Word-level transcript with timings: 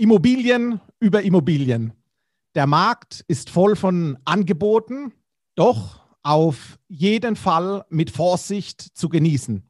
Immobilien 0.00 0.80
über 0.98 1.20
Immobilien. 1.20 1.92
Der 2.54 2.66
Markt 2.66 3.22
ist 3.28 3.50
voll 3.50 3.76
von 3.76 4.16
Angeboten, 4.24 5.12
doch 5.56 6.00
auf 6.22 6.78
jeden 6.88 7.36
Fall 7.36 7.84
mit 7.90 8.10
Vorsicht 8.10 8.80
zu 8.80 9.10
genießen. 9.10 9.62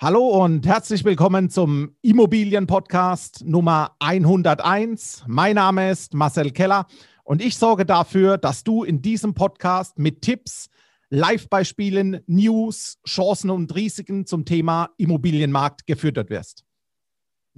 Hallo 0.00 0.44
und 0.44 0.64
herzlich 0.64 1.04
willkommen 1.04 1.50
zum 1.50 1.96
Immobilien-Podcast 2.02 3.44
Nummer 3.46 3.96
101. 3.98 5.24
Mein 5.26 5.56
Name 5.56 5.90
ist 5.90 6.14
Marcel 6.14 6.52
Keller 6.52 6.86
und 7.24 7.42
ich 7.42 7.56
sorge 7.56 7.84
dafür, 7.84 8.38
dass 8.38 8.62
du 8.62 8.84
in 8.84 9.02
diesem 9.02 9.34
Podcast 9.34 9.98
mit 9.98 10.22
Tipps, 10.22 10.68
Live-Beispielen, 11.10 12.20
News, 12.28 13.00
Chancen 13.04 13.50
und 13.50 13.74
Risiken 13.74 14.24
zum 14.24 14.44
Thema 14.44 14.90
Immobilienmarkt 14.98 15.84
gefüttert 15.84 16.30
wirst. 16.30 16.67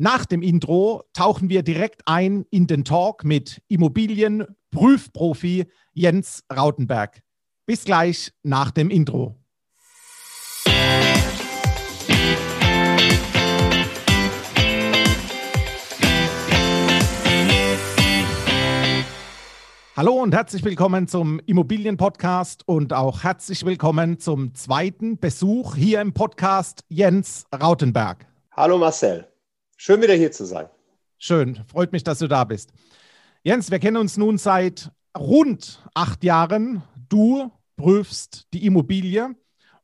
Nach 0.03 0.25
dem 0.25 0.41
Intro 0.41 1.05
tauchen 1.13 1.51
wir 1.51 1.63
direkt 1.63 2.01
ein 2.07 2.47
in 2.49 2.67
den 2.67 2.87
Talk 2.87 3.23
mit 3.23 3.61
Immobilienprüfprofi 3.69 5.67
Jens 5.93 6.43
Rautenberg. 6.51 7.21
Bis 7.67 7.85
gleich 7.85 8.33
nach 8.43 8.71
dem 8.71 8.89
Intro. 8.89 9.37
Hallo 19.95 20.15
und 20.15 20.33
herzlich 20.33 20.65
willkommen 20.65 21.09
zum 21.09 21.41
Immobilienpodcast 21.45 22.67
und 22.67 22.95
auch 22.95 23.23
herzlich 23.23 23.67
willkommen 23.67 24.19
zum 24.19 24.55
zweiten 24.55 25.19
Besuch 25.19 25.77
hier 25.77 26.01
im 26.01 26.15
Podcast 26.15 26.87
Jens 26.89 27.45
Rautenberg. 27.53 28.25
Hallo 28.53 28.79
Marcel. 28.79 29.30
Schön 29.83 30.03
wieder 30.03 30.13
hier 30.13 30.31
zu 30.31 30.45
sein. 30.45 30.69
Schön, 31.17 31.65
freut 31.67 31.91
mich, 31.91 32.05
dass 32.05 32.19
du 32.19 32.29
da 32.29 32.45
bist. 32.45 32.71
Jens, 33.43 33.71
wir 33.71 33.79
kennen 33.79 33.97
uns 33.97 34.19
nun 34.19 34.37
seit 34.37 34.93
rund 35.17 35.83
acht 35.95 36.23
Jahren. 36.23 36.83
Du 37.09 37.51
prüfst 37.77 38.47
die 38.53 38.67
Immobilie 38.67 39.35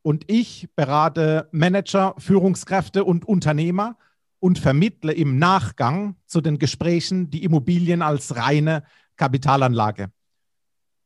und 0.03 0.25
ich 0.27 0.69
berate 0.75 1.49
Manager, 1.51 2.13
Führungskräfte 2.19 3.05
und 3.05 3.27
Unternehmer 3.27 3.97
und 4.37 4.59
vermittle 4.59 5.13
im 5.13 5.39
Nachgang 5.39 6.15
zu 6.27 6.41
den 6.41 6.59
Gesprächen 6.59 7.31
die 7.31 7.43
Immobilien 7.43 8.03
als 8.03 8.35
reine 8.35 8.83
Kapitalanlage. 9.15 10.11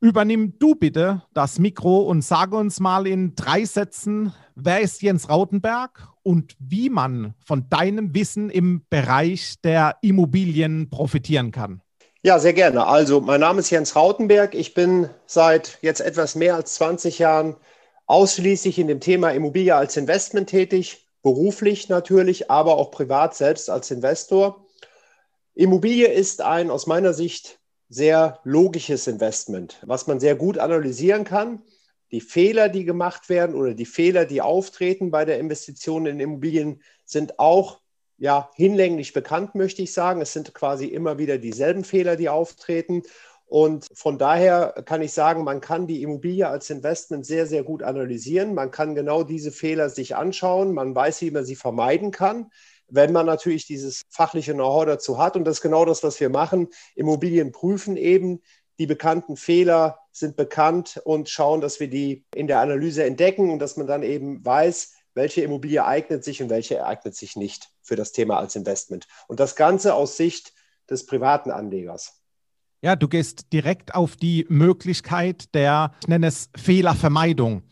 Übernimm 0.02 0.60
du 0.60 0.76
bitte 0.76 1.22
das 1.34 1.60
Mikro 1.60 2.00
und 2.00 2.24
sage 2.24 2.58
uns 2.58 2.82
mal 2.82 3.08
in 3.08 3.36
drei 3.36 3.64
Sätzen, 3.64 4.34
wer 4.56 4.82
ist 4.82 5.02
Jens 5.02 5.30
Rautenberg 5.30 6.11
und 6.24 6.56
wie 6.60 6.90
man 6.90 7.34
von 7.46 7.70
deinem 7.70 8.14
Wissen 8.14 8.50
im 8.50 8.84
Bereich 8.90 9.56
der 9.64 9.98
Immobilien 10.02 10.90
profitieren 10.90 11.52
kann. 11.52 11.82
Ja, 12.24 12.38
sehr 12.38 12.54
gerne. 12.54 12.86
Also, 12.86 13.20
mein 13.20 13.40
Name 13.40 13.62
ist 13.62 13.72
Jens 13.72 13.96
Rautenberg. 13.96 14.54
Ich 14.54 14.76
bin 14.76 15.10
seit 15.26 15.80
jetzt 15.82 16.02
etwas 16.02 16.36
mehr 16.36 16.56
als 16.56 16.76
20 16.76 17.18
Jahren 17.18 17.56
ausschließlich 18.06 18.78
in 18.78 18.88
dem 18.88 19.00
Thema 19.00 19.32
Immobilie 19.32 19.76
als 19.76 19.98
Investment 19.98 20.50
tätig, 20.50 21.08
beruflich 21.24 21.90
natürlich, 21.90 22.52
aber 22.52 22.78
auch 22.78 22.92
privat 22.92 23.36
selbst 23.36 23.70
als 23.70 23.90
Investor. 23.90 24.66
Immobilie 25.56 26.08
ist 26.08 26.42
ein 26.42 26.70
aus 26.70 26.88
meiner 26.88 27.14
Sicht 27.14 27.60
sehr 27.90 28.40
logisches 28.44 29.08
Investment, 29.08 29.80
was 29.86 30.08
man 30.08 30.20
sehr 30.20 30.36
gut 30.36 30.58
analysieren 30.58 31.24
kann. 31.24 31.62
Die 32.12 32.22
Fehler, 32.22 32.70
die 32.70 32.86
gemacht 32.86 33.30
werden 33.30 33.56
oder 33.56 33.74
die 33.74 33.86
Fehler, 33.86 34.26
die 34.26 34.42
auftreten 34.42 35.12
bei 35.12 35.26
der 35.26 35.40
Investition 35.40 36.06
in 36.06 36.20
Immobilien, 36.20 36.82
sind 37.06 37.40
auch 37.40 37.80
ja, 38.18 38.52
hinlänglich 38.56 39.14
bekannt, 39.14 39.56
möchte 39.56 39.82
ich 39.82 39.94
sagen. 39.94 40.22
Es 40.22 40.34
sind 40.34 40.54
quasi 40.54 40.86
immer 40.86 41.18
wieder 41.18 41.38
dieselben 41.38 41.84
Fehler, 41.84 42.16
die 42.16 42.30
auftreten. 42.30 43.04
Und 43.46 43.88
von 43.94 44.18
daher 44.18 44.84
kann 44.86 45.02
ich 45.02 45.12
sagen, 45.12 45.44
man 45.44 45.60
kann 45.60 45.88
die 45.88 46.04
Immobilie 46.04 46.48
als 46.48 46.70
Investment 46.70 47.26
sehr, 47.26 47.48
sehr 47.48 47.64
gut 47.64 47.84
analysieren. 47.84 48.54
Man 48.54 48.72
kann 48.72 48.96
genau 48.96 49.24
diese 49.24 49.52
Fehler 49.52 49.90
sich 49.90 50.16
anschauen. 50.16 50.74
Man 50.74 50.94
weiß, 50.94 51.22
wie 51.22 51.32
man 51.32 51.46
sie 51.46 51.56
vermeiden 51.56 52.12
kann 52.12 52.52
wenn 52.92 53.14
man 53.14 53.26
natürlich 53.26 53.66
dieses 53.66 54.04
fachliche 54.10 54.54
Know-how 54.54 54.86
dazu 54.86 55.18
hat. 55.18 55.36
Und 55.36 55.46
das 55.46 55.58
ist 55.58 55.62
genau 55.62 55.86
das, 55.86 56.04
was 56.04 56.20
wir 56.20 56.30
machen. 56.30 56.68
Immobilien 56.94 57.52
prüfen 57.52 57.98
eben. 57.98 58.42
Die 58.80 58.86
bekannten 58.86 59.38
Fehler 59.38 60.01
sind 60.12 60.36
bekannt 60.36 61.02
und 61.04 61.30
schauen, 61.30 61.62
dass 61.62 61.80
wir 61.80 61.90
die 61.90 62.26
in 62.36 62.48
der 62.48 62.60
Analyse 62.60 63.04
entdecken 63.04 63.50
und 63.50 63.60
dass 63.60 63.78
man 63.78 63.88
dann 63.88 64.04
eben 64.04 64.44
weiß, 64.46 64.94
welche 65.14 65.42
Immobilie 65.42 65.86
eignet 65.86 66.24
sich 66.24 66.42
und 66.42 66.50
welche 66.50 66.86
eignet 66.86 67.16
sich 67.16 67.36
nicht 67.36 67.70
für 67.82 67.96
das 67.96 68.12
Thema 68.12 68.38
als 68.38 68.56
Investment. 68.56 69.08
Und 69.28 69.40
das 69.40 69.56
Ganze 69.56 69.94
aus 69.94 70.18
Sicht 70.18 70.54
des 70.90 71.06
privaten 71.06 71.52
Anlegers. 71.52 72.22
Ja, 72.82 72.96
du 72.96 73.08
gehst 73.08 73.54
direkt 73.54 73.94
auf 73.94 74.16
die 74.16 74.46
Möglichkeit 74.50 75.54
der, 75.54 75.92
ich 76.02 76.08
nenne 76.08 76.28
es 76.28 76.50
Fehlervermeidung. 76.56 77.64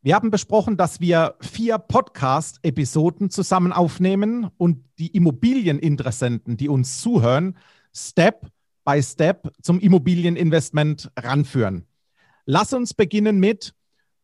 Wir 0.00 0.14
haben 0.14 0.30
besprochen, 0.30 0.76
dass 0.76 1.00
wir 1.00 1.36
vier 1.40 1.78
Podcast-Episoden 1.78 3.30
zusammen 3.30 3.72
aufnehmen 3.72 4.50
und 4.56 4.84
die 4.98 5.08
Immobilieninteressenten, 5.08 6.56
die 6.56 6.68
uns 6.68 7.00
zuhören, 7.00 7.56
Step 7.94 8.46
by 8.84 9.02
Step 9.02 9.50
zum 9.62 9.80
Immobilieninvestment 9.80 11.10
ranführen. 11.18 11.86
Lass 12.46 12.72
uns 12.72 12.94
beginnen 12.94 13.38
mit, 13.38 13.74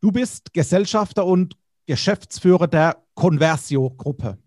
du 0.00 0.12
bist 0.12 0.52
Gesellschafter 0.52 1.24
und 1.24 1.56
Geschäftsführer 1.86 2.68
der 2.68 3.02
Conversio-Gruppe. 3.14 4.38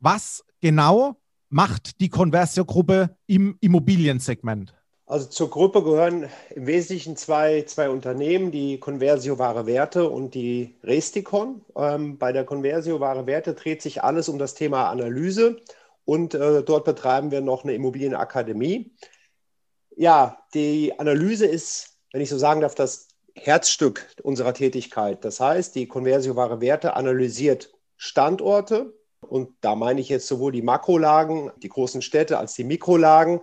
Was 0.00 0.44
genau 0.60 1.16
macht 1.48 2.00
die 2.00 2.08
Conversio-Gruppe 2.08 3.16
im 3.26 3.56
Immobiliensegment? 3.60 4.74
Also 5.06 5.26
zur 5.26 5.50
Gruppe 5.50 5.82
gehören 5.82 6.28
im 6.54 6.66
Wesentlichen 6.68 7.16
zwei, 7.16 7.62
zwei 7.62 7.90
Unternehmen, 7.90 8.52
die 8.52 8.78
Conversio 8.78 9.40
Wahre 9.40 9.66
Werte 9.66 10.08
und 10.08 10.34
die 10.34 10.76
Resticon. 10.84 11.62
Ähm, 11.76 12.16
bei 12.16 12.30
der 12.30 12.44
Conversio 12.44 13.00
Wahre 13.00 13.26
Werte 13.26 13.54
dreht 13.54 13.82
sich 13.82 14.04
alles 14.04 14.28
um 14.28 14.38
das 14.38 14.54
Thema 14.54 14.88
Analyse 14.88 15.56
und 16.04 16.34
äh, 16.34 16.62
dort 16.62 16.84
betreiben 16.84 17.32
wir 17.32 17.40
noch 17.40 17.64
eine 17.64 17.74
Immobilienakademie. 17.74 18.92
Ja, 19.96 20.38
die 20.54 20.98
Analyse 20.98 21.46
ist, 21.46 21.98
wenn 22.12 22.20
ich 22.20 22.30
so 22.30 22.38
sagen 22.38 22.60
darf, 22.60 22.74
das 22.74 23.08
Herzstück 23.34 24.06
unserer 24.22 24.54
Tätigkeit. 24.54 25.24
Das 25.24 25.40
heißt, 25.40 25.74
die 25.74 25.86
Conversio 25.86 26.36
Wahre 26.36 26.60
Werte 26.60 26.94
analysiert 26.94 27.72
Standorte 27.96 28.94
und 29.20 29.54
da 29.60 29.74
meine 29.74 30.00
ich 30.00 30.08
jetzt 30.08 30.26
sowohl 30.26 30.52
die 30.52 30.62
Makrolagen, 30.62 31.52
die 31.62 31.68
großen 31.68 32.02
Städte 32.02 32.38
als 32.38 32.54
die 32.54 32.64
Mikrolagen 32.64 33.40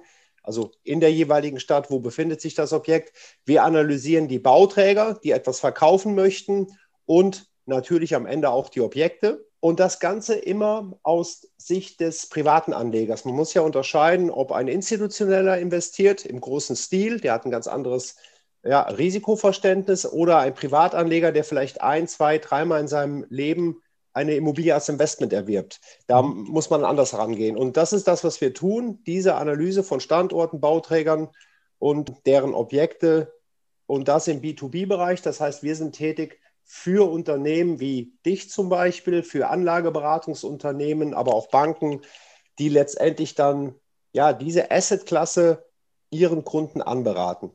also 0.48 0.72
in 0.84 1.02
der 1.02 1.12
jeweiligen 1.12 1.60
Stadt, 1.60 1.92
wo 1.92 2.00
befindet 2.00 2.40
sich 2.40 2.56
das 2.56 2.72
Objekt. 2.72 3.12
Wir 3.44 3.66
analysieren 3.66 4.30
die 4.30 4.40
Bauträger, 4.40 5.20
die 5.22 5.32
etwas 5.32 5.60
verkaufen 5.60 6.16
möchten 6.16 6.68
und 7.06 7.52
natürlich 7.66 8.16
am 8.16 8.26
Ende 8.26 8.50
auch 8.50 8.70
die 8.70 8.80
Objekte. 8.80 9.46
Und 9.68 9.82
das 9.82 10.00
Ganze 10.00 10.36
immer 10.36 10.98
aus 11.04 11.46
Sicht 11.58 12.00
des 12.00 12.30
privaten 12.30 12.72
Anlegers. 12.72 13.26
Man 13.26 13.36
muss 13.36 13.54
ja 13.54 13.64
unterscheiden, 13.64 14.32
ob 14.32 14.54
ein 14.54 14.70
institutioneller 14.70 15.58
investiert 15.58 16.26
im 16.26 16.40
großen 16.40 16.78
Stil, 16.78 17.20
der 17.20 17.34
hat 17.34 17.44
ein 17.44 17.52
ganz 17.52 17.68
anderes 17.68 18.16
ja, 18.64 18.84
Risikoverständnis, 18.84 20.06
oder 20.06 20.38
ein 20.38 20.54
Privatanleger, 20.54 21.34
der 21.34 21.44
vielleicht 21.44 21.82
ein, 21.82 22.08
zwei, 22.08 22.38
dreimal 22.38 22.80
in 22.80 22.88
seinem 22.88 23.26
Leben 23.28 23.82
eine 24.14 24.36
Immobilie 24.36 24.74
als 24.74 24.88
Investment 24.88 25.34
erwirbt. 25.34 25.82
Da 26.08 26.22
mhm. 26.22 26.46
muss 26.46 26.70
man 26.70 26.86
anders 26.86 27.12
herangehen. 27.12 27.58
Und 27.58 27.76
das 27.76 27.92
ist 27.92 28.08
das, 28.08 28.24
was 28.24 28.40
wir 28.40 28.54
tun, 28.54 29.04
diese 29.06 29.36
Analyse 29.36 29.84
von 29.84 30.00
Standorten, 30.00 30.62
Bauträgern 30.62 31.28
und 31.78 32.14
deren 32.26 32.54
Objekte 32.54 33.34
und 33.86 34.08
das 34.08 34.30
im 34.30 34.40
B2B-Bereich. 34.40 35.22
Das 35.22 35.42
heißt, 35.42 35.62
wir 35.62 35.76
sind 35.76 35.92
tätig 35.92 36.40
für 36.70 37.10
Unternehmen 37.10 37.80
wie 37.80 38.14
dich 38.26 38.50
zum 38.50 38.68
Beispiel, 38.68 39.24
für 39.24 39.50
Anlageberatungsunternehmen, 39.50 41.14
aber 41.14 41.34
auch 41.34 41.50
Banken, 41.50 42.02
die 42.60 42.68
letztendlich 42.68 43.36
dann 43.36 43.74
ja 44.12 44.34
diese 44.34 44.70
Assetklasse 44.70 45.66
ihren 46.10 46.44
Kunden 46.44 46.82
anberaten. 46.82 47.52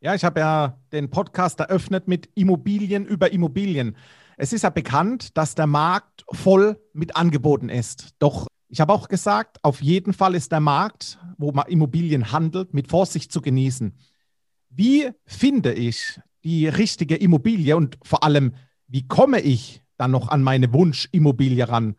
Ja, 0.00 0.14
ich 0.14 0.22
habe 0.22 0.40
ja 0.40 0.78
den 0.92 1.08
Podcast 1.08 1.60
eröffnet 1.60 2.06
mit 2.06 2.28
Immobilien 2.34 3.06
über 3.06 3.32
Immobilien. 3.32 3.96
Es 4.36 4.52
ist 4.52 4.62
ja 4.62 4.70
bekannt, 4.70 5.36
dass 5.38 5.54
der 5.54 5.66
Markt 5.66 6.26
voll 6.30 6.78
mit 6.92 7.16
Angeboten 7.16 7.70
ist. 7.70 8.10
Doch 8.18 8.46
ich 8.68 8.80
habe 8.80 8.92
auch 8.92 9.08
gesagt, 9.08 9.58
auf 9.62 9.80
jeden 9.80 10.12
Fall 10.12 10.34
ist 10.34 10.52
der 10.52 10.60
Markt, 10.60 11.18
wo 11.38 11.52
man 11.52 11.68
Immobilien 11.68 12.32
handelt, 12.32 12.74
mit 12.74 12.88
Vorsicht 12.88 13.32
zu 13.32 13.40
genießen. 13.40 13.96
Wie 14.68 15.10
finde 15.24 15.72
ich 15.72 16.20
die 16.44 16.68
richtige 16.68 17.16
Immobilie 17.16 17.76
und 17.76 17.98
vor 18.02 18.22
allem, 18.22 18.54
wie 18.86 19.06
komme 19.08 19.40
ich 19.40 19.82
dann 19.96 20.10
noch 20.10 20.28
an 20.28 20.42
meine 20.42 20.72
Wunschimmobilie 20.72 21.68
ran? 21.68 21.96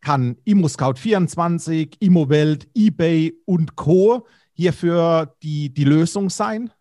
Kann 0.00 0.36
ImmoScout24, 0.46 1.96
Immowelt, 2.00 2.68
eBay 2.74 3.34
und 3.44 3.76
Co. 3.76 4.26
hierfür 4.52 5.36
die, 5.42 5.72
die 5.72 5.84
Lösung 5.84 6.30
sein? 6.30 6.72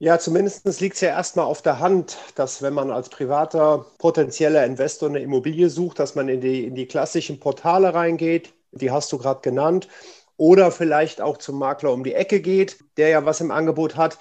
Ja, 0.00 0.18
zumindest 0.18 0.80
liegt 0.80 0.94
es 0.94 1.00
ja 1.00 1.08
erstmal 1.08 1.46
auf 1.46 1.60
der 1.60 1.80
Hand, 1.80 2.16
dass 2.36 2.62
wenn 2.62 2.72
man 2.72 2.92
als 2.92 3.08
privater 3.08 3.84
potenzieller 3.98 4.64
Investor 4.64 5.08
eine 5.08 5.18
Immobilie 5.18 5.68
sucht, 5.70 5.98
dass 5.98 6.14
man 6.14 6.28
in 6.28 6.40
die, 6.40 6.64
in 6.64 6.76
die 6.76 6.86
klassischen 6.86 7.40
Portale 7.40 7.92
reingeht, 7.94 8.54
die 8.70 8.92
hast 8.92 9.10
du 9.12 9.18
gerade 9.18 9.40
genannt, 9.40 9.88
oder 10.36 10.70
vielleicht 10.70 11.20
auch 11.20 11.36
zum 11.36 11.58
Makler 11.58 11.92
um 11.92 12.04
die 12.04 12.14
Ecke 12.14 12.40
geht, 12.40 12.78
der 12.96 13.08
ja 13.08 13.24
was 13.24 13.40
im 13.40 13.50
Angebot 13.50 13.96
hat. 13.96 14.18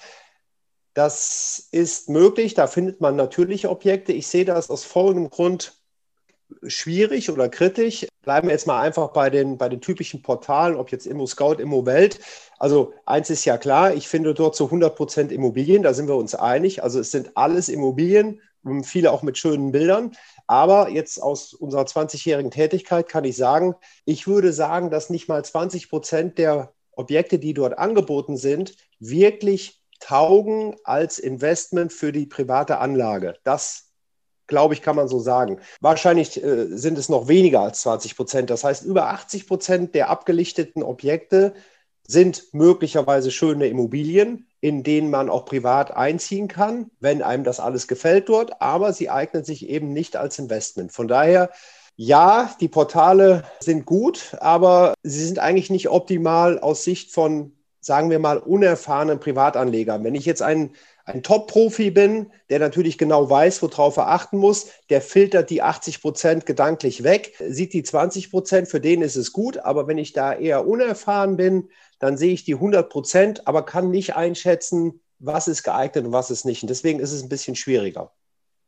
Das 0.98 1.68
ist 1.72 2.10
möglich, 2.10 2.56
da 2.56 2.66
findet 2.66 3.02
man 3.02 3.16
natürliche 3.16 3.70
Objekte. 3.70 4.14
Ich 4.14 4.26
sehe 4.26 4.46
das 4.46 4.72
aus 4.72 4.84
folgendem 4.84 5.30
Grund 5.30 5.74
schwierig 6.66 7.30
oder 7.30 7.50
kritisch. 7.50 8.08
Bleiben 8.24 8.48
wir 8.48 8.54
jetzt 8.54 8.66
mal 8.66 8.82
einfach 8.82 9.10
bei 9.14 9.30
den, 9.30 9.60
bei 9.60 9.70
den 9.70 9.80
typischen 9.80 10.24
Portalen, 10.24 10.76
ob 10.76 10.92
jetzt 10.92 11.06
Immo 11.06 11.28
Scout, 11.28 11.62
Immo 11.62 11.86
Welt. 11.86 12.20
Also 12.58 12.94
eins 13.06 13.30
ist 13.30 13.46
ja 13.46 13.60
klar, 13.60 13.94
ich 13.94 14.08
finde 14.08 14.34
dort 14.34 14.56
zu 14.56 14.66
100 14.66 14.96
Prozent 14.96 15.32
Immobilien, 15.32 15.84
da 15.84 15.94
sind 15.94 16.08
wir 16.08 16.16
uns 16.16 16.34
einig. 16.34 16.82
Also 16.82 17.00
es 17.00 17.12
sind 17.12 17.38
alles 17.38 17.70
Immobilien, 17.70 18.42
viele 18.82 19.12
auch 19.12 19.22
mit 19.22 19.38
schönen 19.38 19.72
Bildern. 19.72 20.14
Aber 20.48 20.90
jetzt 20.90 21.22
aus 21.22 21.54
unserer 21.54 21.84
20-jährigen 21.84 22.50
Tätigkeit 22.50 23.08
kann 23.08 23.24
ich 23.24 23.38
sagen, 23.38 23.76
ich 24.06 24.26
würde 24.26 24.52
sagen, 24.52 24.90
dass 24.90 25.12
nicht 25.12 25.30
mal 25.30 25.46
20 25.46 25.92
Prozent 25.92 26.40
der 26.40 26.74
Objekte, 26.94 27.38
die 27.38 27.54
dort 27.54 27.78
angeboten 27.78 28.36
sind, 28.36 28.76
wirklich 28.98 29.77
taugen 30.00 30.76
als 30.84 31.20
Investment 31.20 31.94
für 31.94 32.12
die 32.12 32.26
private 32.26 32.80
Anlage. 32.80 33.36
Das 33.44 33.88
glaube 34.48 34.74
ich, 34.74 34.82
kann 34.82 34.96
man 34.96 35.08
so 35.08 35.20
sagen. 35.20 35.60
Wahrscheinlich 35.82 36.42
äh, 36.42 36.68
sind 36.78 36.98
es 36.98 37.10
noch 37.10 37.28
weniger 37.28 37.62
als 37.62 37.82
20 37.82 38.16
Prozent. 38.16 38.50
Das 38.50 38.64
heißt, 38.64 38.86
über 38.86 39.10
80 39.10 39.48
Prozent 39.48 39.96
der 39.96 40.10
abgelichteten 40.10 40.84
Objekte 40.84 41.54
sind 42.08 42.46
möglicherweise 42.54 43.32
schöne 43.32 43.68
Immobilien, 43.68 44.48
in 44.62 44.84
denen 44.84 45.12
man 45.12 45.30
auch 45.30 45.46
privat 45.46 45.92
einziehen 45.92 46.48
kann, 46.48 46.90
wenn 47.00 47.22
einem 47.22 47.44
das 47.44 47.60
alles 47.60 47.88
gefällt 47.88 48.30
dort, 48.30 48.62
aber 48.62 48.94
sie 48.94 49.10
eignen 49.10 49.44
sich 49.44 49.68
eben 49.70 49.92
nicht 49.92 50.16
als 50.16 50.40
Investment. 50.40 50.94
Von 50.94 51.10
daher, 51.10 51.52
ja, 51.98 52.56
die 52.62 52.70
Portale 52.70 53.44
sind 53.60 53.86
gut, 53.86 54.36
aber 54.40 54.94
sie 55.04 55.26
sind 55.26 55.40
eigentlich 55.40 55.70
nicht 55.70 55.90
optimal 55.90 56.60
aus 56.60 56.84
Sicht 56.84 57.12
von, 57.12 57.57
sagen 57.80 58.10
wir 58.10 58.20
mal, 58.20 58.38
unerfahrenen 58.38 59.20
Privatanlegern. 59.20 60.04
Wenn 60.04 60.16
ich 60.16 60.26
jetzt 60.26 60.42
einen 60.42 60.76
ein 61.08 61.24
Top-Profi 61.24 61.90
bin, 61.90 62.32
der 62.50 62.60
natürlich 62.60 62.98
genau 62.98 63.30
weiß, 63.30 63.62
worauf 63.62 63.96
er 63.96 64.10
achten 64.10 64.38
muss, 64.38 64.68
der 64.90 65.02
filtert 65.02 65.50
die 65.50 65.62
80 65.62 66.02
Prozent 66.02 66.46
gedanklich 66.46 67.04
weg, 67.04 67.34
sieht 67.48 67.72
die 67.72 67.84
20 67.84 68.30
Prozent, 68.30 68.68
für 68.68 68.82
den 68.82 69.02
ist 69.02 69.16
es 69.16 69.32
gut, 69.32 69.58
aber 69.58 69.88
wenn 69.88 69.98
ich 69.98 70.12
da 70.12 70.34
eher 70.34 70.68
unerfahren 70.68 71.38
bin, 71.38 71.70
dann 72.00 72.18
sehe 72.18 72.34
ich 72.34 72.44
die 72.44 72.56
100 72.56 72.90
Prozent, 72.90 73.48
aber 73.48 73.64
kann 73.64 73.90
nicht 73.90 74.18
einschätzen, 74.18 75.00
was 75.20 75.48
ist 75.48 75.64
geeignet 75.64 76.06
und 76.06 76.12
was 76.12 76.30
ist 76.30 76.46
nicht. 76.46 76.62
Und 76.62 76.70
deswegen 76.70 77.00
ist 77.00 77.14
es 77.14 77.24
ein 77.24 77.30
bisschen 77.30 77.56
schwieriger. 77.56 78.12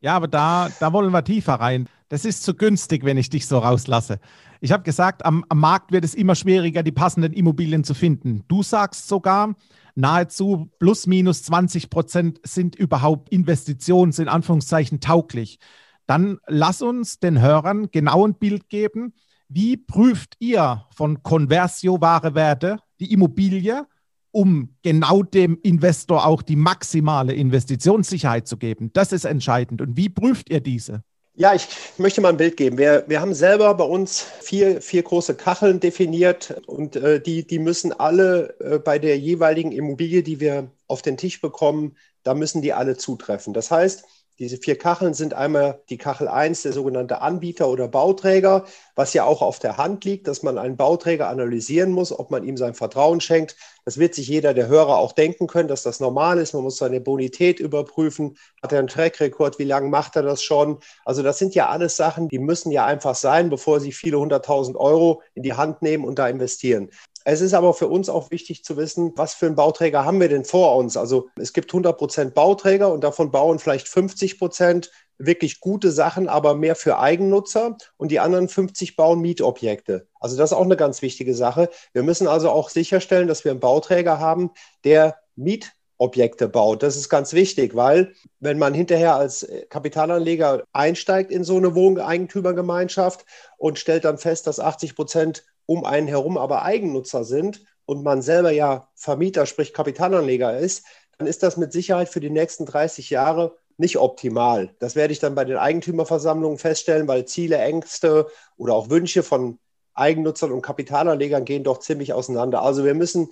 Ja, 0.00 0.16
aber 0.16 0.26
da, 0.26 0.70
da 0.80 0.94
wollen 0.94 1.12
wir 1.12 1.22
tiefer 1.22 1.54
rein. 1.54 1.90
Das 2.10 2.24
ist 2.24 2.42
zu 2.42 2.54
günstig, 2.54 3.04
wenn 3.04 3.16
ich 3.16 3.30
dich 3.30 3.46
so 3.46 3.58
rauslasse. 3.58 4.18
Ich 4.60 4.72
habe 4.72 4.82
gesagt, 4.82 5.24
am, 5.24 5.44
am 5.48 5.60
Markt 5.60 5.92
wird 5.92 6.04
es 6.04 6.12
immer 6.16 6.34
schwieriger, 6.34 6.82
die 6.82 6.90
passenden 6.90 7.32
Immobilien 7.32 7.84
zu 7.84 7.94
finden. 7.94 8.42
Du 8.48 8.64
sagst 8.64 9.06
sogar, 9.06 9.54
nahezu 9.94 10.72
plus 10.80 11.06
minus 11.06 11.44
20 11.44 11.88
Prozent 11.88 12.40
sind 12.42 12.74
überhaupt 12.74 13.28
Investitions 13.28 14.18
in 14.18 14.26
Anführungszeichen 14.26 14.98
tauglich. 14.98 15.60
Dann 16.06 16.38
lass 16.48 16.82
uns 16.82 17.20
den 17.20 17.40
Hörern 17.40 17.92
genau 17.92 18.26
ein 18.26 18.34
Bild 18.34 18.68
geben. 18.68 19.14
Wie 19.48 19.76
prüft 19.76 20.34
ihr 20.40 20.86
von 20.90 21.22
Conversio 21.22 22.00
wahre 22.00 22.34
Werte 22.34 22.78
die 22.98 23.12
Immobilie, 23.12 23.86
um 24.32 24.74
genau 24.82 25.22
dem 25.22 25.60
Investor 25.62 26.26
auch 26.26 26.42
die 26.42 26.56
maximale 26.56 27.34
Investitionssicherheit 27.34 28.48
zu 28.48 28.56
geben? 28.56 28.92
Das 28.92 29.12
ist 29.12 29.26
entscheidend. 29.26 29.80
Und 29.80 29.96
wie 29.96 30.08
prüft 30.08 30.50
ihr 30.50 30.60
diese? 30.60 31.04
Ja, 31.34 31.54
ich 31.54 31.66
möchte 31.96 32.20
mal 32.20 32.28
ein 32.30 32.36
Bild 32.36 32.56
geben. 32.56 32.76
Wir, 32.76 33.04
wir 33.08 33.20
haben 33.20 33.34
selber 33.34 33.72
bei 33.74 33.84
uns 33.84 34.20
vier, 34.20 34.82
vier 34.82 35.02
große 35.02 35.36
Kacheln 35.36 35.80
definiert 35.80 36.60
und 36.66 36.96
äh, 36.96 37.20
die, 37.20 37.46
die 37.46 37.58
müssen 37.58 37.92
alle 37.92 38.58
äh, 38.60 38.78
bei 38.78 38.98
der 38.98 39.18
jeweiligen 39.18 39.72
Immobilie, 39.72 40.22
die 40.22 40.40
wir 40.40 40.70
auf 40.86 41.02
den 41.02 41.16
Tisch 41.16 41.40
bekommen, 41.40 41.96
da 42.24 42.34
müssen 42.34 42.60
die 42.62 42.72
alle 42.74 42.96
zutreffen. 42.96 43.54
Das 43.54 43.70
heißt, 43.70 44.04
diese 44.40 44.56
vier 44.56 44.78
Kacheln 44.78 45.12
sind 45.12 45.34
einmal 45.34 45.82
die 45.90 45.98
Kachel 45.98 46.26
1, 46.26 46.62
der 46.62 46.72
sogenannte 46.72 47.20
Anbieter 47.20 47.68
oder 47.68 47.88
Bauträger, 47.88 48.64
was 48.94 49.12
ja 49.12 49.24
auch 49.24 49.42
auf 49.42 49.58
der 49.58 49.76
Hand 49.76 50.06
liegt, 50.06 50.26
dass 50.28 50.42
man 50.42 50.56
einen 50.56 50.78
Bauträger 50.78 51.28
analysieren 51.28 51.92
muss, 51.92 52.10
ob 52.10 52.30
man 52.30 52.42
ihm 52.44 52.56
sein 52.56 52.72
Vertrauen 52.72 53.20
schenkt. 53.20 53.54
Das 53.84 53.98
wird 53.98 54.14
sich 54.14 54.28
jeder 54.28 54.54
der 54.54 54.66
Hörer 54.66 54.96
auch 54.96 55.12
denken 55.12 55.46
können, 55.46 55.68
dass 55.68 55.82
das 55.82 56.00
normal 56.00 56.38
ist. 56.38 56.54
Man 56.54 56.62
muss 56.62 56.78
seine 56.78 57.02
Bonität 57.02 57.60
überprüfen. 57.60 58.38
Hat 58.62 58.72
er 58.72 58.78
einen 58.78 58.88
Track-Rekord? 58.88 59.58
Wie 59.58 59.64
lange 59.64 59.88
macht 59.88 60.16
er 60.16 60.22
das 60.22 60.42
schon? 60.42 60.78
Also 61.04 61.22
das 61.22 61.38
sind 61.38 61.54
ja 61.54 61.68
alles 61.68 61.96
Sachen, 61.96 62.28
die 62.28 62.38
müssen 62.38 62.72
ja 62.72 62.86
einfach 62.86 63.16
sein, 63.16 63.50
bevor 63.50 63.78
Sie 63.78 63.92
viele 63.92 64.18
hunderttausend 64.18 64.78
Euro 64.78 65.22
in 65.34 65.42
die 65.42 65.52
Hand 65.52 65.82
nehmen 65.82 66.04
und 66.04 66.18
da 66.18 66.26
investieren. 66.28 66.88
Es 67.24 67.40
ist 67.40 67.54
aber 67.54 67.74
für 67.74 67.88
uns 67.88 68.08
auch 68.08 68.30
wichtig 68.30 68.64
zu 68.64 68.76
wissen, 68.76 69.12
was 69.16 69.34
für 69.34 69.46
einen 69.46 69.54
Bauträger 69.54 70.04
haben 70.04 70.20
wir 70.20 70.28
denn 70.28 70.44
vor 70.44 70.76
uns? 70.76 70.96
Also 70.96 71.28
es 71.36 71.52
gibt 71.52 71.70
100 71.70 71.96
Prozent 71.98 72.34
Bauträger 72.34 72.92
und 72.92 73.04
davon 73.04 73.30
bauen 73.30 73.58
vielleicht 73.58 73.88
50 73.88 74.38
Prozent 74.38 74.90
wirklich 75.18 75.60
gute 75.60 75.90
Sachen, 75.90 76.28
aber 76.28 76.54
mehr 76.54 76.74
für 76.74 76.98
Eigennutzer 76.98 77.76
und 77.98 78.10
die 78.10 78.20
anderen 78.20 78.48
50 78.48 78.96
bauen 78.96 79.20
Mietobjekte. 79.20 80.06
Also 80.18 80.36
das 80.36 80.50
ist 80.50 80.56
auch 80.56 80.64
eine 80.64 80.76
ganz 80.76 81.02
wichtige 81.02 81.34
Sache. 81.34 81.68
Wir 81.92 82.02
müssen 82.02 82.26
also 82.26 82.50
auch 82.50 82.70
sicherstellen, 82.70 83.28
dass 83.28 83.44
wir 83.44 83.50
einen 83.50 83.60
Bauträger 83.60 84.18
haben, 84.18 84.50
der 84.84 85.18
Mietobjekte 85.36 86.48
baut. 86.48 86.82
Das 86.82 86.96
ist 86.96 87.10
ganz 87.10 87.34
wichtig, 87.34 87.76
weil 87.76 88.14
wenn 88.38 88.58
man 88.58 88.72
hinterher 88.72 89.16
als 89.16 89.46
Kapitalanleger 89.68 90.64
einsteigt 90.72 91.30
in 91.30 91.44
so 91.44 91.58
eine 91.58 91.74
Wohneigentümergemeinschaft 91.74 93.26
und 93.58 93.78
stellt 93.78 94.06
dann 94.06 94.16
fest, 94.16 94.46
dass 94.46 94.58
80 94.58 94.96
Prozent 94.96 95.44
um 95.70 95.84
einen 95.84 96.08
herum 96.08 96.36
aber 96.36 96.62
Eigennutzer 96.62 97.22
sind 97.22 97.62
und 97.86 98.02
man 98.02 98.22
selber 98.22 98.50
ja 98.50 98.88
Vermieter, 98.96 99.46
sprich 99.46 99.72
Kapitalanleger 99.72 100.58
ist, 100.58 100.84
dann 101.16 101.28
ist 101.28 101.44
das 101.44 101.56
mit 101.56 101.72
Sicherheit 101.72 102.08
für 102.08 102.18
die 102.18 102.28
nächsten 102.28 102.66
30 102.66 103.08
Jahre 103.08 103.56
nicht 103.76 103.96
optimal. 103.96 104.74
Das 104.80 104.96
werde 104.96 105.12
ich 105.12 105.20
dann 105.20 105.36
bei 105.36 105.44
den 105.44 105.58
Eigentümerversammlungen 105.58 106.58
feststellen, 106.58 107.06
weil 107.06 107.24
Ziele, 107.26 107.58
Ängste 107.58 108.26
oder 108.56 108.74
auch 108.74 108.90
Wünsche 108.90 109.22
von 109.22 109.60
Eigennutzern 109.94 110.50
und 110.50 110.62
Kapitalanlegern 110.62 111.44
gehen 111.44 111.62
doch 111.62 111.78
ziemlich 111.78 112.14
auseinander. 112.14 112.62
Also 112.62 112.84
wir 112.84 112.94
müssen 112.94 113.30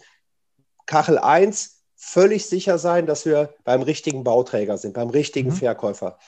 Kachel 0.87 1.19
1 1.19 1.83
völlig 1.97 2.47
sicher 2.47 2.79
sein, 2.79 3.07
dass 3.07 3.27
wir 3.27 3.53
beim 3.65 3.83
richtigen 3.83 4.23
Bauträger 4.23 4.79
sind, 4.79 4.95
beim 4.95 5.11
richtigen 5.11 5.51
mhm. 5.51 5.55
Verkäufer. 5.55 6.21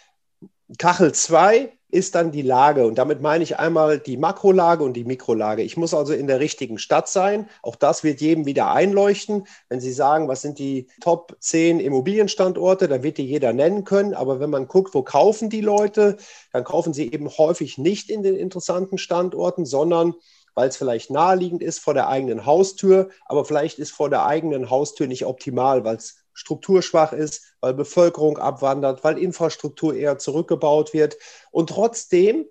Kachel 0.76 1.12
2 1.12 1.72
ist 1.92 2.14
dann 2.14 2.32
die 2.32 2.42
Lage. 2.42 2.86
Und 2.86 2.96
damit 2.98 3.20
meine 3.20 3.44
ich 3.44 3.58
einmal 3.58 3.98
die 3.98 4.16
Makrolage 4.16 4.84
und 4.84 4.94
die 4.94 5.04
Mikrolage. 5.04 5.62
Ich 5.62 5.76
muss 5.76 5.94
also 5.94 6.12
in 6.12 6.26
der 6.26 6.40
richtigen 6.40 6.78
Stadt 6.78 7.08
sein. 7.08 7.48
Auch 7.62 7.76
das 7.76 8.04
wird 8.04 8.20
jedem 8.20 8.46
wieder 8.46 8.72
einleuchten. 8.72 9.46
Wenn 9.68 9.80
Sie 9.80 9.92
sagen, 9.92 10.28
was 10.28 10.42
sind 10.42 10.58
die 10.58 10.88
Top 11.00 11.36
10 11.40 11.80
Immobilienstandorte, 11.80 12.88
dann 12.88 13.02
wird 13.02 13.18
die 13.18 13.26
jeder 13.26 13.52
nennen 13.52 13.84
können. 13.84 14.14
Aber 14.14 14.40
wenn 14.40 14.50
man 14.50 14.68
guckt, 14.68 14.94
wo 14.94 15.02
kaufen 15.02 15.50
die 15.50 15.60
Leute, 15.60 16.16
dann 16.52 16.64
kaufen 16.64 16.92
sie 16.92 17.12
eben 17.12 17.28
häufig 17.28 17.78
nicht 17.78 18.10
in 18.10 18.22
den 18.22 18.36
interessanten 18.36 18.98
Standorten, 18.98 19.64
sondern 19.64 20.14
weil 20.54 20.68
es 20.68 20.76
vielleicht 20.76 21.10
naheliegend 21.10 21.62
ist 21.62 21.78
vor 21.78 21.94
der 21.94 22.08
eigenen 22.08 22.44
Haustür, 22.44 23.10
aber 23.26 23.44
vielleicht 23.44 23.78
ist 23.78 23.92
vor 23.92 24.10
der 24.10 24.26
eigenen 24.26 24.68
Haustür 24.68 25.06
nicht 25.06 25.24
optimal, 25.24 25.84
weil 25.84 25.96
es 25.96 26.24
strukturschwach 26.40 27.12
ist, 27.12 27.54
weil 27.60 27.74
Bevölkerung 27.74 28.38
abwandert, 28.38 29.04
weil 29.04 29.18
Infrastruktur 29.18 29.94
eher 29.94 30.18
zurückgebaut 30.18 30.94
wird. 30.94 31.16
Und 31.50 31.68
trotzdem, 31.68 32.46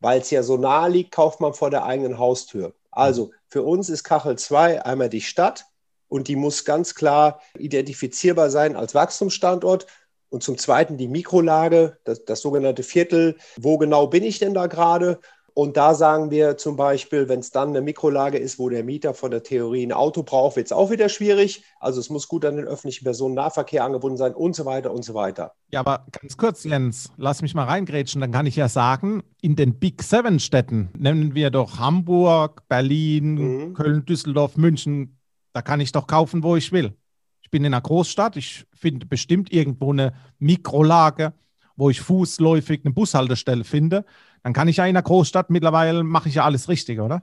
weil 0.00 0.20
es 0.20 0.30
ja 0.30 0.42
so 0.42 0.56
nahe 0.56 0.90
liegt, 0.90 1.12
kauft 1.12 1.40
man 1.40 1.52
vor 1.52 1.70
der 1.70 1.84
eigenen 1.84 2.18
Haustür. 2.18 2.74
Also 2.90 3.32
für 3.48 3.62
uns 3.62 3.88
ist 3.90 4.02
Kachel 4.02 4.38
2 4.38 4.84
einmal 4.84 5.10
die 5.10 5.20
Stadt 5.20 5.66
und 6.08 6.28
die 6.28 6.36
muss 6.36 6.64
ganz 6.64 6.94
klar 6.94 7.40
identifizierbar 7.58 8.50
sein 8.50 8.76
als 8.76 8.94
Wachstumsstandort. 8.94 9.86
Und 10.30 10.42
zum 10.42 10.58
Zweiten 10.58 10.96
die 10.96 11.06
Mikrolage, 11.06 11.98
das, 12.04 12.24
das 12.24 12.40
sogenannte 12.40 12.82
Viertel. 12.82 13.36
Wo 13.56 13.78
genau 13.78 14.08
bin 14.08 14.24
ich 14.24 14.40
denn 14.40 14.54
da 14.54 14.66
gerade? 14.66 15.20
Und 15.56 15.76
da 15.76 15.94
sagen 15.94 16.32
wir 16.32 16.56
zum 16.56 16.74
Beispiel, 16.74 17.28
wenn 17.28 17.38
es 17.38 17.52
dann 17.52 17.68
eine 17.68 17.80
Mikrolage 17.80 18.38
ist, 18.38 18.58
wo 18.58 18.68
der 18.68 18.82
Mieter 18.82 19.14
von 19.14 19.30
der 19.30 19.44
Theorie 19.44 19.86
ein 19.86 19.92
Auto 19.92 20.24
braucht, 20.24 20.56
wird 20.56 20.66
es 20.66 20.72
auch 20.72 20.90
wieder 20.90 21.08
schwierig. 21.08 21.62
Also 21.78 22.00
es 22.00 22.10
muss 22.10 22.26
gut 22.26 22.44
an 22.44 22.56
den 22.56 22.64
öffentlichen 22.64 23.04
Personennahverkehr 23.04 23.84
angebunden 23.84 24.16
sein 24.16 24.34
und 24.34 24.56
so 24.56 24.64
weiter 24.64 24.92
und 24.92 25.04
so 25.04 25.14
weiter. 25.14 25.52
Ja, 25.70 25.78
aber 25.78 26.06
ganz 26.10 26.36
kurz, 26.36 26.64
Jens, 26.64 27.12
lass 27.16 27.40
mich 27.40 27.54
mal 27.54 27.66
reingrätschen. 27.66 28.20
Dann 28.20 28.32
kann 28.32 28.46
ich 28.46 28.56
ja 28.56 28.68
sagen, 28.68 29.22
in 29.40 29.54
den 29.54 29.78
Big 29.78 30.02
Seven 30.02 30.40
Städten, 30.40 30.90
nennen 30.98 31.36
wir 31.36 31.50
doch 31.50 31.78
Hamburg, 31.78 32.66
Berlin, 32.68 33.34
mhm. 33.34 33.74
Köln, 33.74 34.04
Düsseldorf, 34.04 34.56
München, 34.56 35.20
da 35.52 35.62
kann 35.62 35.78
ich 35.78 35.92
doch 35.92 36.08
kaufen, 36.08 36.42
wo 36.42 36.56
ich 36.56 36.72
will. 36.72 36.96
Ich 37.42 37.50
bin 37.50 37.64
in 37.64 37.72
einer 37.72 37.80
Großstadt, 37.80 38.36
ich 38.36 38.66
finde 38.74 39.06
bestimmt 39.06 39.52
irgendwo 39.52 39.92
eine 39.92 40.14
Mikrolage, 40.40 41.32
wo 41.76 41.90
ich 41.90 42.00
fußläufig 42.00 42.80
eine 42.84 42.92
Bushaltestelle 42.92 43.62
finde 43.62 44.04
dann 44.44 44.52
kann 44.52 44.68
ich 44.68 44.76
ja 44.76 44.86
in 44.86 44.94
der 44.94 45.02
Großstadt 45.02 45.50
mittlerweile, 45.50 46.04
mache 46.04 46.28
ich 46.28 46.36
ja 46.36 46.44
alles 46.44 46.68
richtig, 46.68 47.00
oder? 47.00 47.22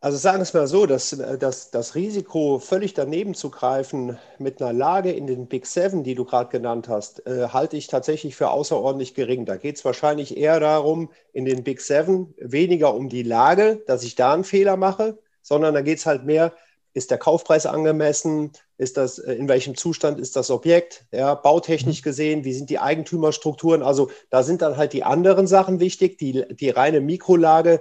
Also 0.00 0.18
sagen 0.18 0.38
wir 0.38 0.42
es 0.42 0.54
mal 0.54 0.66
so, 0.66 0.86
dass, 0.86 1.10
dass 1.38 1.70
das 1.70 1.94
Risiko, 1.94 2.58
völlig 2.58 2.92
daneben 2.94 3.34
zu 3.34 3.50
greifen 3.50 4.18
mit 4.38 4.60
einer 4.60 4.72
Lage 4.72 5.12
in 5.12 5.26
den 5.26 5.46
Big 5.46 5.66
Seven, 5.66 6.02
die 6.02 6.14
du 6.14 6.24
gerade 6.24 6.50
genannt 6.50 6.88
hast, 6.88 7.26
äh, 7.26 7.48
halte 7.48 7.76
ich 7.76 7.86
tatsächlich 7.86 8.36
für 8.36 8.50
außerordentlich 8.50 9.14
gering. 9.14 9.44
Da 9.44 9.56
geht 9.56 9.76
es 9.76 9.84
wahrscheinlich 9.84 10.36
eher 10.36 10.60
darum, 10.60 11.10
in 11.32 11.44
den 11.44 11.62
Big 11.62 11.80
Seven 11.80 12.34
weniger 12.38 12.94
um 12.94 13.08
die 13.08 13.22
Lage, 13.22 13.82
dass 13.86 14.02
ich 14.02 14.14
da 14.14 14.34
einen 14.34 14.44
Fehler 14.44 14.76
mache, 14.76 15.18
sondern 15.42 15.74
da 15.74 15.82
geht 15.82 15.98
es 15.98 16.06
halt 16.06 16.24
mehr, 16.24 16.54
ist 16.94 17.10
der 17.10 17.18
Kaufpreis 17.18 17.66
angemessen, 17.66 18.52
ist 18.78 18.96
das, 18.96 19.18
äh, 19.18 19.34
in 19.34 19.48
welchem 19.48 19.76
Zustand 19.76 20.18
ist 20.18 20.36
das 20.36 20.50
Objekt, 20.50 21.06
ja, 21.12 21.34
bautechnisch 21.34 22.00
mhm. 22.00 22.04
gesehen, 22.04 22.44
wie 22.44 22.54
sind 22.54 22.70
die 22.70 22.78
Eigentümerstrukturen. 22.78 23.82
Also 23.82 24.10
da 24.30 24.42
sind 24.42 24.62
dann 24.62 24.76
halt 24.76 24.92
die 24.92 25.04
anderen 25.04 25.46
Sachen 25.46 25.80
wichtig, 25.80 26.18
die, 26.18 26.44
die 26.54 26.70
reine 26.70 27.00
Mikrolage 27.00 27.80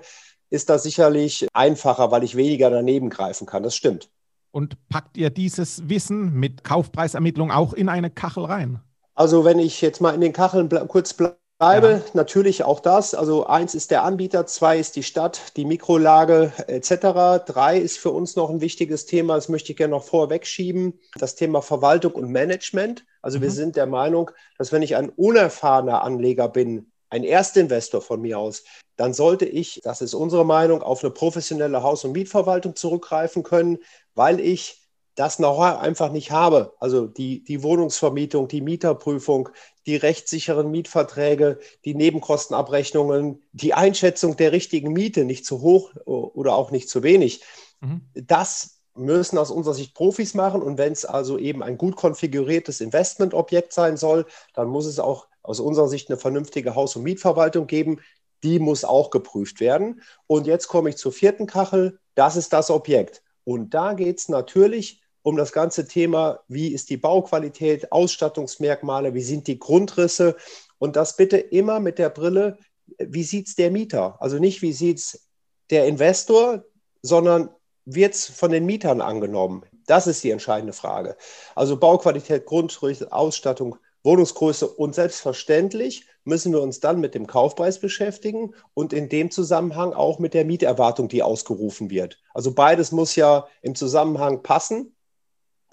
ist 0.50 0.70
das 0.70 0.84
sicherlich 0.84 1.48
einfacher, 1.54 2.12
weil 2.12 2.24
ich 2.24 2.36
weniger 2.36 2.70
daneben 2.70 3.10
greifen 3.10 3.48
kann. 3.48 3.64
Das 3.64 3.76
stimmt. 3.76 4.10
Und 4.52 4.78
packt 4.90 5.18
ihr 5.18 5.32
dieses 5.32 5.90
Wissen 5.90 6.34
mit 6.34 6.64
Kaufpreisermittlung 6.64 7.50
auch 7.50 7.74
in 7.74 7.90
eine 7.90 8.12
Kachel 8.12 8.46
rein? 8.46 8.80
Also 9.16 9.46
wenn 9.46 9.58
ich 9.58 9.82
jetzt 9.82 10.00
mal 10.00 10.14
in 10.14 10.22
den 10.22 10.34
Kacheln 10.34 10.70
kurz 10.88 11.14
bleibe, 11.14 11.38
ja. 11.72 12.02
natürlich 12.14 12.64
auch 12.64 12.80
das. 12.80 13.14
Also 13.14 13.46
eins 13.46 13.76
ist 13.76 13.92
der 13.92 14.04
Anbieter, 14.04 14.46
zwei 14.46 14.80
ist 14.80 14.96
die 14.96 15.04
Stadt, 15.04 15.42
die 15.56 15.66
Mikrolage 15.66 16.52
etc. 16.68 17.46
Drei 17.46 17.78
ist 17.78 17.98
für 17.98 18.12
uns 18.12 18.36
noch 18.36 18.50
ein 18.50 18.62
wichtiges 18.62 19.06
Thema, 19.06 19.36
das 19.36 19.50
möchte 19.50 19.72
ich 19.72 19.78
gerne 19.78 19.92
noch 19.92 20.04
vorweg 20.04 20.46
schieben, 20.46 21.00
das 21.16 21.36
Thema 21.36 21.62
Verwaltung 21.62 22.14
und 22.14 22.30
Management. 22.30 23.06
Also 23.22 23.38
mhm. 23.38 23.44
wir 23.44 23.52
sind 23.52 23.76
der 23.76 23.86
Meinung, 23.86 24.32
dass 24.58 24.72
wenn 24.72 24.82
ich 24.82 24.96
ein 24.96 25.10
unerfahrener 25.10 26.04
Anleger 26.04 26.50
bin, 26.50 26.92
ein 27.10 27.24
Erstinvestor 27.24 28.02
von 28.02 28.22
mir 28.22 28.40
aus, 28.40 28.64
dann 28.96 29.14
sollte 29.14 29.46
ich, 29.46 29.82
das 29.84 30.02
ist 30.02 30.14
unsere 30.14 30.46
Meinung, 30.46 30.82
auf 30.82 31.04
eine 31.04 31.12
professionelle 31.12 31.84
Haus- 31.84 32.04
und 32.04 32.12
Mietverwaltung 32.12 32.76
zurückgreifen 32.76 33.44
können, 33.44 33.80
weil 34.16 34.40
ich 34.40 34.83
das 35.16 35.38
Know-how 35.38 35.80
einfach 35.80 36.12
nicht 36.12 36.32
habe. 36.32 36.74
Also 36.80 37.06
die, 37.06 37.44
die 37.44 37.62
Wohnungsvermietung, 37.64 38.48
die 38.48 38.62
Mieterprüfung, 38.62 39.50
die 39.86 39.96
rechtssicheren 39.96 40.72
Mietverträge, 40.72 41.60
die 41.86 41.94
Nebenkostenabrechnungen, 41.94 43.44
die 43.52 43.74
Einschätzung 43.74 44.38
der 44.38 44.52
richtigen 44.52 44.92
Miete, 44.94 45.26
nicht 45.26 45.46
zu 45.46 45.62
hoch 45.62 45.92
oder 46.06 46.56
auch 46.56 46.72
nicht 46.72 46.90
zu 46.90 47.04
wenig. 47.04 47.44
Mhm. 47.82 48.02
Das 48.14 48.80
müssen 48.96 49.38
aus 49.38 49.52
unserer 49.52 49.74
Sicht 49.74 49.94
Profis 49.94 50.34
machen. 50.34 50.62
Und 50.62 50.78
wenn 50.78 50.94
es 50.94 51.06
also 51.06 51.38
eben 51.38 51.64
ein 51.64 51.78
gut 51.78 51.96
konfiguriertes 51.96 52.82
Investmentobjekt 52.82 53.74
sein 53.74 53.98
soll, 53.98 54.26
dann 54.54 54.68
muss 54.68 54.86
es 54.86 55.00
auch 55.00 55.28
aus 55.42 55.60
unserer 55.60 55.88
Sicht 55.88 56.10
eine 56.10 56.18
vernünftige 56.18 56.76
Haus- 56.76 56.96
und 56.96 57.04
Mietverwaltung 57.04 57.68
geben. 57.68 58.00
Die 58.44 58.60
muss 58.60 58.84
auch 58.84 59.10
geprüft 59.10 59.60
werden. 59.60 60.02
Und 60.28 60.48
jetzt 60.48 60.68
komme 60.68 60.90
ich 60.90 60.98
zur 60.98 61.12
vierten 61.12 61.46
Kachel. 61.46 62.00
Das 62.16 62.36
ist 62.36 62.54
das 62.54 62.70
Objekt. 62.70 63.24
Und 63.44 63.74
da 63.74 63.94
geht 63.94 64.20
es 64.20 64.30
natürlich 64.30 65.03
um 65.24 65.38
das 65.38 65.52
ganze 65.54 65.88
Thema, 65.88 66.42
wie 66.48 66.74
ist 66.74 66.90
die 66.90 66.98
Bauqualität, 66.98 67.92
Ausstattungsmerkmale, 67.92 69.14
wie 69.14 69.22
sind 69.22 69.48
die 69.48 69.58
Grundrisse. 69.58 70.36
Und 70.78 70.96
das 70.96 71.16
bitte 71.16 71.38
immer 71.38 71.80
mit 71.80 71.98
der 71.98 72.10
Brille, 72.10 72.58
wie 73.00 73.24
sieht 73.24 73.48
es 73.48 73.56
der 73.56 73.72
Mieter? 73.72 74.18
Also 74.22 74.38
nicht, 74.38 74.62
wie 74.62 74.74
sieht 74.74 75.00
es 75.00 75.28
der 75.70 75.88
Investor, 75.88 76.66
sondern 77.02 77.50
wird 77.86 78.14
es 78.14 78.26
von 78.28 78.52
den 78.52 78.66
Mietern 78.66 79.02
angenommen? 79.02 79.64
Das 79.86 80.08
ist 80.08 80.24
die 80.24 80.32
entscheidende 80.32 80.74
Frage. 80.74 81.16
Also 81.56 81.78
Bauqualität, 81.78 82.46
Grundrisse, 82.46 83.12
Ausstattung, 83.12 83.78
Wohnungsgröße 84.04 84.68
und 84.68 84.96
selbstverständlich 84.96 86.06
müssen 86.26 86.52
wir 86.52 86.62
uns 86.62 86.82
dann 86.82 87.00
mit 87.00 87.16
dem 87.16 87.28
Kaufpreis 87.28 87.80
beschäftigen 87.80 88.54
und 88.74 88.92
in 88.92 89.08
dem 89.08 89.32
Zusammenhang 89.32 89.94
auch 89.94 90.20
mit 90.20 90.34
der 90.34 90.46
Mieterwartung, 90.46 91.08
die 91.08 91.24
ausgerufen 91.24 91.90
wird. 91.90 92.22
Also 92.34 92.54
beides 92.54 92.92
muss 92.92 93.16
ja 93.16 93.48
im 93.62 93.76
Zusammenhang 93.76 94.44
passen 94.44 94.94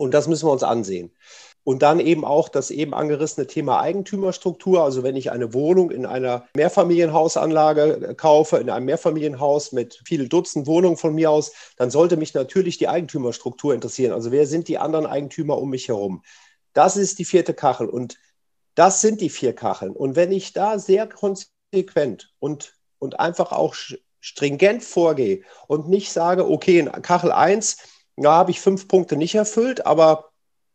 und 0.01 0.15
das 0.15 0.29
müssen 0.29 0.49
wir 0.49 0.53
uns 0.53 0.63
ansehen. 0.63 1.13
Und 1.63 1.83
dann 1.83 2.01
eben 2.01 2.25
auch 2.25 2.49
das 2.49 2.71
eben 2.71 2.95
angerissene 2.95 3.47
Thema 3.47 3.81
Eigentümerstruktur. 3.81 4.83
Also 4.83 5.03
wenn 5.03 5.15
ich 5.15 5.31
eine 5.31 5.53
Wohnung 5.53 5.91
in 5.91 6.07
einer 6.07 6.47
Mehrfamilienhausanlage 6.57 8.15
kaufe, 8.17 8.57
in 8.57 8.71
einem 8.71 8.87
Mehrfamilienhaus 8.87 9.73
mit 9.73 10.01
vielen 10.07 10.31
Dutzend 10.31 10.67
Wohnungen 10.67 10.97
von 10.97 11.15
mir 11.15 11.31
aus, 11.31 11.53
dann 11.77 11.91
sollte 11.91 12.17
mich 12.17 12.33
natürlich 12.33 12.79
die 12.79 12.89
Eigentümerstruktur 12.89 13.75
interessieren. 13.75 14.13
Also 14.13 14.33
wer 14.33 14.47
sind 14.47 14.69
die 14.69 14.79
anderen 14.79 15.05
Eigentümer 15.05 15.59
um 15.59 15.69
mich 15.69 15.89
herum? 15.89 16.23
Das 16.73 16.97
ist 16.97 17.19
die 17.19 17.27
vierte 17.27 17.53
Kachel 17.53 17.87
und 17.87 18.17
das 18.75 19.03
sind 19.03 19.21
die 19.21 19.29
vier 19.29 19.55
Kacheln. 19.55 19.93
Und 19.93 20.17
wenn 20.17 20.33
ich 20.33 20.55
da 20.55 20.79
sehr 20.79 21.07
konsequent 21.07 22.33
und, 22.39 22.75
und 22.99 23.21
einfach 23.21 23.53
auch 23.53 23.75
stringent 24.21 24.83
vorgehe 24.83 25.43
und 25.67 25.91
nicht 25.91 26.11
sage, 26.11 26.49
okay, 26.49 26.79
in 26.79 26.91
Kachel 27.03 27.33
1, 27.33 27.77
da 28.23 28.33
habe 28.33 28.51
ich 28.51 28.61
fünf 28.61 28.89
Punkte 28.89 29.17
nicht 29.17 29.35
erfüllt, 29.35 29.87
aber 29.87 30.31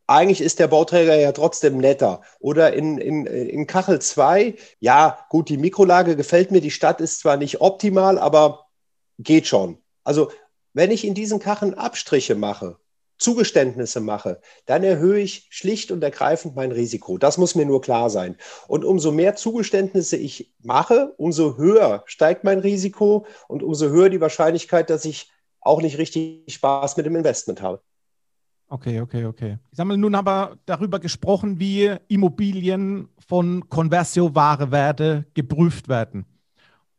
eigentlich 0.08 0.42
ist 0.42 0.60
der 0.60 0.68
Bauträger 0.68 1.16
ja 1.16 1.32
trotzdem 1.32 1.78
netter. 1.78 2.22
Oder 2.40 2.74
in, 2.74 2.98
in, 2.98 3.26
in 3.26 3.68
Kachel 3.68 4.00
2, 4.00 4.56
ja, 4.80 5.26
gut, 5.30 5.50
die 5.50 5.58
Mikrolage 5.58 6.16
gefällt 6.16 6.52
mir, 6.52 6.62
die 6.62 6.72
Stadt 6.72 7.02
ist 7.02 7.20
zwar 7.20 7.38
nicht 7.38 7.62
optimal, 7.62 8.20
aber 8.20 8.68
geht 9.18 9.48
schon. 9.48 9.80
Also, 10.04 10.32
wenn 10.74 10.92
ich 10.92 11.06
in 11.06 11.14
diesen 11.14 11.40
Kacheln 11.40 11.74
Abstriche 11.74 12.36
mache 12.36 12.78
Zugeständnisse 13.18 14.02
mache, 14.02 14.42
dann 14.66 14.84
erhöhe 14.84 15.20
ich 15.20 15.48
schlicht 15.50 15.92
und 15.92 16.04
ergreifend 16.04 16.56
mein 16.56 16.72
Risiko. 16.72 17.18
Das 17.18 17.38
muss 17.38 17.56
mir 17.56 17.66
nur 17.66 17.82
klar 17.82 18.10
sein. 18.10 18.36
Und 18.68 18.84
umso 18.84 19.12
mehr 19.12 19.36
Zugeständnisse 19.36 20.18
ich 20.18 20.54
mache, 20.62 21.14
umso 21.18 21.58
höher 21.58 22.04
steigt 22.08 22.44
mein 22.44 22.60
Risiko 22.60 23.26
und 23.48 23.64
umso 23.64 23.88
höher 23.88 24.10
die 24.10 24.22
Wahrscheinlichkeit, 24.22 24.90
dass 24.90 25.06
ich 25.06 25.32
auch 25.66 25.82
nicht 25.82 25.98
richtig 25.98 26.44
Spaß 26.48 26.96
mit 26.98 27.06
dem 27.06 27.16
Investment 27.16 27.62
habe. 27.62 27.82
Okay, 28.68 29.00
okay, 29.00 29.26
okay. 29.26 29.58
Ich 29.72 29.80
habe 29.80 29.98
nun 29.98 30.16
aber 30.16 30.58
darüber 30.66 31.00
gesprochen, 31.00 31.60
wie 31.60 31.96
Immobilien 32.08 33.10
von 33.20 33.70
Conversio 33.70 34.34
Ware 34.34 34.72
Werte 34.72 35.26
geprüft 35.34 35.88
werden. 35.88 36.26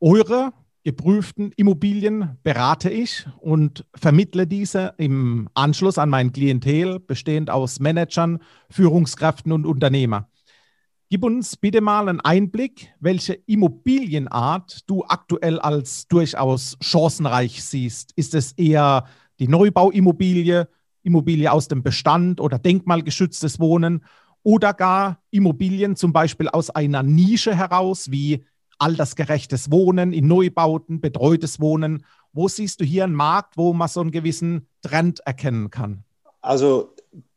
Eure 0.00 0.52
geprüften 0.84 1.50
Immobilien 1.56 2.38
berate 2.44 2.88
ich 2.88 3.26
und 3.40 3.84
vermittle 3.96 4.46
diese 4.46 4.94
im 4.98 5.48
Anschluss 5.54 5.98
an 5.98 6.08
mein 6.08 6.32
Klientel, 6.32 7.00
bestehend 7.00 7.50
aus 7.50 7.80
Managern, 7.80 8.38
Führungskräften 8.70 9.50
und 9.50 9.66
Unternehmer. 9.66 10.28
Gib 11.08 11.22
uns 11.22 11.56
bitte 11.56 11.80
mal 11.80 12.08
einen 12.08 12.20
Einblick, 12.20 12.92
welche 12.98 13.34
Immobilienart 13.34 14.80
du 14.88 15.04
aktuell 15.04 15.60
als 15.60 16.08
durchaus 16.08 16.76
chancenreich 16.80 17.62
siehst. 17.62 18.10
Ist 18.16 18.34
es 18.34 18.50
eher 18.54 19.04
die 19.38 19.46
Neubauimmobilie, 19.46 20.68
Immobilie 21.04 21.52
aus 21.52 21.68
dem 21.68 21.84
Bestand 21.84 22.40
oder 22.40 22.58
denkmalgeschütztes 22.58 23.60
Wohnen 23.60 24.04
oder 24.42 24.74
gar 24.74 25.22
Immobilien 25.30 25.94
zum 25.94 26.12
Beispiel 26.12 26.48
aus 26.48 26.70
einer 26.70 27.04
Nische 27.04 27.54
heraus 27.54 28.10
wie 28.10 28.44
altersgerechtes 28.80 29.70
Wohnen, 29.70 30.12
in 30.12 30.26
Neubauten, 30.26 31.00
betreutes 31.00 31.60
Wohnen. 31.60 32.04
Wo 32.32 32.48
siehst 32.48 32.80
du 32.80 32.84
hier 32.84 33.04
einen 33.04 33.14
Markt, 33.14 33.56
wo 33.56 33.72
man 33.72 33.86
so 33.86 34.00
einen 34.00 34.10
gewissen 34.10 34.66
Trend 34.82 35.20
erkennen 35.20 35.70
kann? 35.70 36.02
Also 36.40 36.95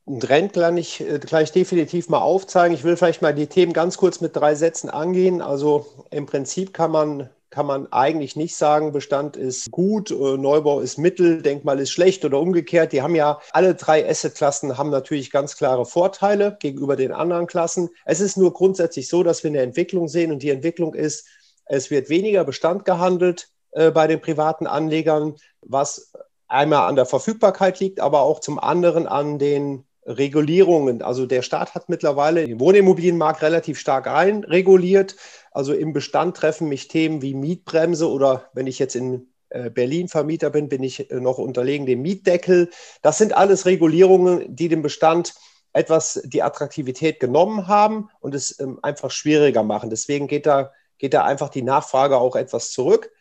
einen 0.09 0.19
Trend 0.19 0.53
kann 0.53 0.77
ich 0.77 1.01
äh, 1.01 1.19
gleich 1.19 1.51
definitiv 1.51 2.09
mal 2.09 2.21
aufzeigen. 2.21 2.75
Ich 2.75 2.83
will 2.83 2.97
vielleicht 2.97 3.21
mal 3.21 3.33
die 3.33 3.47
Themen 3.47 3.73
ganz 3.73 3.97
kurz 3.97 4.21
mit 4.21 4.35
drei 4.35 4.55
Sätzen 4.55 4.89
angehen. 4.89 5.41
Also 5.41 5.85
im 6.09 6.25
Prinzip 6.25 6.73
kann 6.73 6.91
man 6.91 7.29
kann 7.51 7.65
man 7.65 7.91
eigentlich 7.91 8.35
nicht 8.35 8.55
sagen, 8.55 8.91
Bestand 8.91 9.35
ist 9.35 9.71
gut, 9.71 10.11
äh, 10.11 10.37
Neubau 10.37 10.81
ist 10.81 10.99
mittel, 10.99 11.41
Denkmal 11.41 11.79
ist 11.79 11.89
schlecht 11.89 12.23
oder 12.23 12.39
umgekehrt. 12.39 12.91
Die 12.91 13.01
haben 13.01 13.15
ja 13.15 13.39
alle 13.51 13.73
drei 13.73 14.07
Assetklassen 14.07 14.77
haben 14.77 14.91
natürlich 14.91 15.31
ganz 15.31 15.55
klare 15.57 15.85
Vorteile 15.85 16.57
gegenüber 16.59 16.95
den 16.95 17.11
anderen 17.11 17.47
Klassen. 17.47 17.89
Es 18.05 18.19
ist 18.19 18.37
nur 18.37 18.53
grundsätzlich 18.53 19.07
so, 19.07 19.23
dass 19.23 19.43
wir 19.43 19.49
eine 19.49 19.61
Entwicklung 19.61 20.07
sehen 20.07 20.31
und 20.31 20.43
die 20.43 20.51
Entwicklung 20.51 20.93
ist, 20.93 21.27
es 21.65 21.89
wird 21.89 22.09
weniger 22.09 22.43
Bestand 22.43 22.85
gehandelt 22.85 23.49
äh, 23.71 23.89
bei 23.89 24.05
den 24.05 24.21
privaten 24.21 24.67
Anlegern, 24.67 25.35
was 25.61 26.11
einmal 26.47 26.87
an 26.87 26.95
der 26.95 27.05
Verfügbarkeit 27.05 27.79
liegt, 27.79 27.99
aber 27.99 28.21
auch 28.21 28.41
zum 28.41 28.59
anderen 28.59 29.07
an 29.07 29.39
den 29.39 29.85
Regulierungen. 30.09 31.01
Also 31.01 31.25
der 31.25 31.43
Staat 31.43 31.75
hat 31.75 31.87
mittlerweile 31.87 32.45
den 32.45 32.59
Wohnimmobilienmarkt 32.59 33.41
relativ 33.41 33.79
stark 33.79 34.07
einreguliert. 34.07 35.15
Also 35.51 35.73
im 35.73 35.93
Bestand 35.93 36.35
treffen 36.35 36.67
mich 36.67 36.87
Themen 36.87 37.21
wie 37.21 37.35
Mietbremse 37.35 38.09
oder 38.09 38.49
wenn 38.53 38.67
ich 38.67 38.79
jetzt 38.79 38.95
in 38.95 39.27
äh, 39.49 39.69
Berlin 39.69 40.07
Vermieter 40.07 40.49
bin, 40.49 40.69
bin 40.69 40.83
ich 40.83 41.11
äh, 41.11 41.19
noch 41.19 41.37
unterlegen 41.37 41.85
dem 41.85 42.01
Mietdeckel. 42.01 42.69
Das 43.01 43.17
sind 43.17 43.35
alles 43.35 43.65
Regulierungen, 43.65 44.55
die 44.55 44.67
dem 44.67 44.81
Bestand 44.81 45.35
etwas 45.73 46.21
die 46.25 46.41
Attraktivität 46.41 47.19
genommen 47.19 47.67
haben 47.67 48.09
und 48.19 48.33
es 48.33 48.59
ähm, 48.59 48.79
einfach 48.81 49.11
schwieriger 49.11 49.63
machen. 49.63 49.89
Deswegen 49.89 50.27
geht 50.27 50.45
da, 50.45 50.71
geht 50.97 51.13
da 51.13 51.23
einfach 51.23 51.49
die 51.49 51.61
Nachfrage 51.61 52.17
auch 52.17 52.35
etwas 52.35 52.71
zurück. 52.71 53.11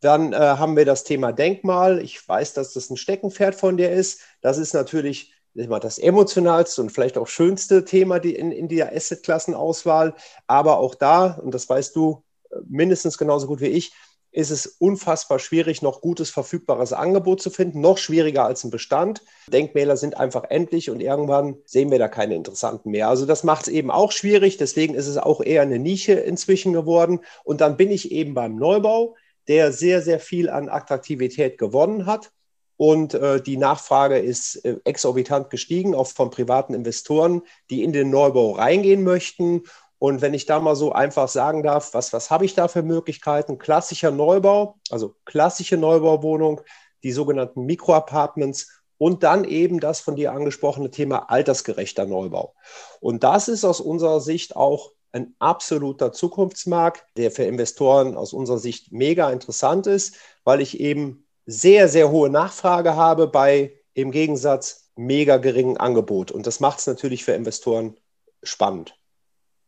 Dann 0.00 0.34
äh, 0.34 0.36
haben 0.36 0.76
wir 0.76 0.84
das 0.84 1.04
Thema 1.04 1.32
Denkmal. 1.32 2.02
Ich 2.02 2.26
weiß, 2.28 2.52
dass 2.52 2.74
das 2.74 2.90
ein 2.90 2.98
Steckenpferd 2.98 3.54
von 3.54 3.78
dir 3.78 3.90
ist. 3.90 4.20
Das 4.42 4.58
ist 4.58 4.74
natürlich 4.74 5.33
das 5.54 5.98
emotionalste 5.98 6.82
und 6.82 6.90
vielleicht 6.90 7.16
auch 7.16 7.28
schönste 7.28 7.84
Thema 7.84 8.16
in, 8.16 8.52
in 8.52 8.68
der 8.68 8.94
Asset-Klassenauswahl. 8.94 10.14
Aber 10.46 10.78
auch 10.78 10.94
da, 10.94 11.38
und 11.42 11.54
das 11.54 11.68
weißt 11.68 11.94
du 11.96 12.22
äh, 12.50 12.56
mindestens 12.68 13.18
genauso 13.18 13.46
gut 13.46 13.60
wie 13.60 13.68
ich, 13.68 13.92
ist 14.34 14.50
es 14.50 14.66
unfassbar 14.66 15.38
schwierig, 15.38 15.80
noch 15.80 16.00
gutes 16.00 16.30
verfügbares 16.30 16.92
Angebot 16.92 17.40
zu 17.40 17.50
finden, 17.50 17.80
noch 17.80 17.98
schwieriger 17.98 18.44
als 18.44 18.64
ein 18.64 18.70
Bestand. 18.70 19.22
Denkmäler 19.46 19.96
sind 19.96 20.16
einfach 20.16 20.44
endlich 20.50 20.90
und 20.90 21.00
irgendwann 21.00 21.56
sehen 21.64 21.92
wir 21.92 22.00
da 22.00 22.08
keine 22.08 22.34
interessanten 22.34 22.90
mehr. 22.90 23.08
Also 23.08 23.26
das 23.26 23.44
macht 23.44 23.68
es 23.68 23.72
eben 23.72 23.92
auch 23.92 24.10
schwierig, 24.10 24.56
deswegen 24.56 24.94
ist 24.94 25.06
es 25.06 25.18
auch 25.18 25.40
eher 25.40 25.62
eine 25.62 25.78
Nische 25.78 26.14
inzwischen 26.14 26.72
geworden. 26.72 27.20
Und 27.44 27.60
dann 27.60 27.76
bin 27.76 27.92
ich 27.92 28.10
eben 28.10 28.34
beim 28.34 28.56
Neubau, 28.56 29.14
der 29.46 29.72
sehr, 29.72 30.02
sehr 30.02 30.18
viel 30.18 30.50
an 30.50 30.68
Attraktivität 30.68 31.56
gewonnen 31.56 32.06
hat. 32.06 32.32
Und 32.76 33.14
äh, 33.14 33.40
die 33.40 33.56
Nachfrage 33.56 34.18
ist 34.18 34.64
äh, 34.64 34.76
exorbitant 34.84 35.50
gestiegen, 35.50 35.94
auch 35.94 36.08
von 36.08 36.30
privaten 36.30 36.74
Investoren, 36.74 37.42
die 37.70 37.84
in 37.84 37.92
den 37.92 38.10
Neubau 38.10 38.52
reingehen 38.52 39.04
möchten 39.04 39.62
und 40.04 40.20
wenn 40.20 40.34
ich 40.34 40.44
da 40.44 40.60
mal 40.60 40.76
so 40.76 40.92
einfach 40.92 41.28
sagen 41.28 41.62
darf, 41.62 41.94
was, 41.94 42.12
was 42.12 42.30
habe 42.30 42.44
ich 42.44 42.54
da 42.54 42.68
für 42.68 42.82
Möglichkeiten? 42.82 43.56
Klassischer 43.56 44.10
Neubau, 44.10 44.76
also 44.90 45.14
klassische 45.24 45.78
Neubauwohnung, 45.78 46.60
die 47.02 47.12
sogenannten 47.12 47.64
Mikroapartments 47.64 48.82
und 48.98 49.22
dann 49.22 49.44
eben 49.44 49.80
das 49.80 50.00
von 50.00 50.14
dir 50.14 50.32
angesprochene 50.32 50.90
Thema 50.90 51.30
altersgerechter 51.30 52.04
Neubau. 52.04 52.54
Und 53.00 53.24
das 53.24 53.48
ist 53.48 53.64
aus 53.64 53.80
unserer 53.80 54.20
Sicht 54.20 54.56
auch 54.56 54.92
ein 55.12 55.34
absoluter 55.38 56.12
Zukunftsmarkt, 56.12 57.06
der 57.16 57.30
für 57.30 57.44
Investoren 57.44 58.14
aus 58.14 58.34
unserer 58.34 58.58
Sicht 58.58 58.92
mega 58.92 59.30
interessant 59.30 59.86
ist, 59.86 60.16
weil 60.44 60.60
ich 60.60 60.80
eben 60.80 61.23
sehr, 61.46 61.88
sehr 61.88 62.10
hohe 62.10 62.30
Nachfrage 62.30 62.96
habe 62.96 63.28
bei 63.28 63.72
im 63.94 64.10
Gegensatz 64.10 64.90
mega 64.96 65.36
geringen 65.36 65.76
Angebot. 65.76 66.30
Und 66.30 66.46
das 66.46 66.60
macht 66.60 66.78
es 66.80 66.86
natürlich 66.86 67.24
für 67.24 67.32
Investoren 67.32 67.96
spannend. 68.42 68.96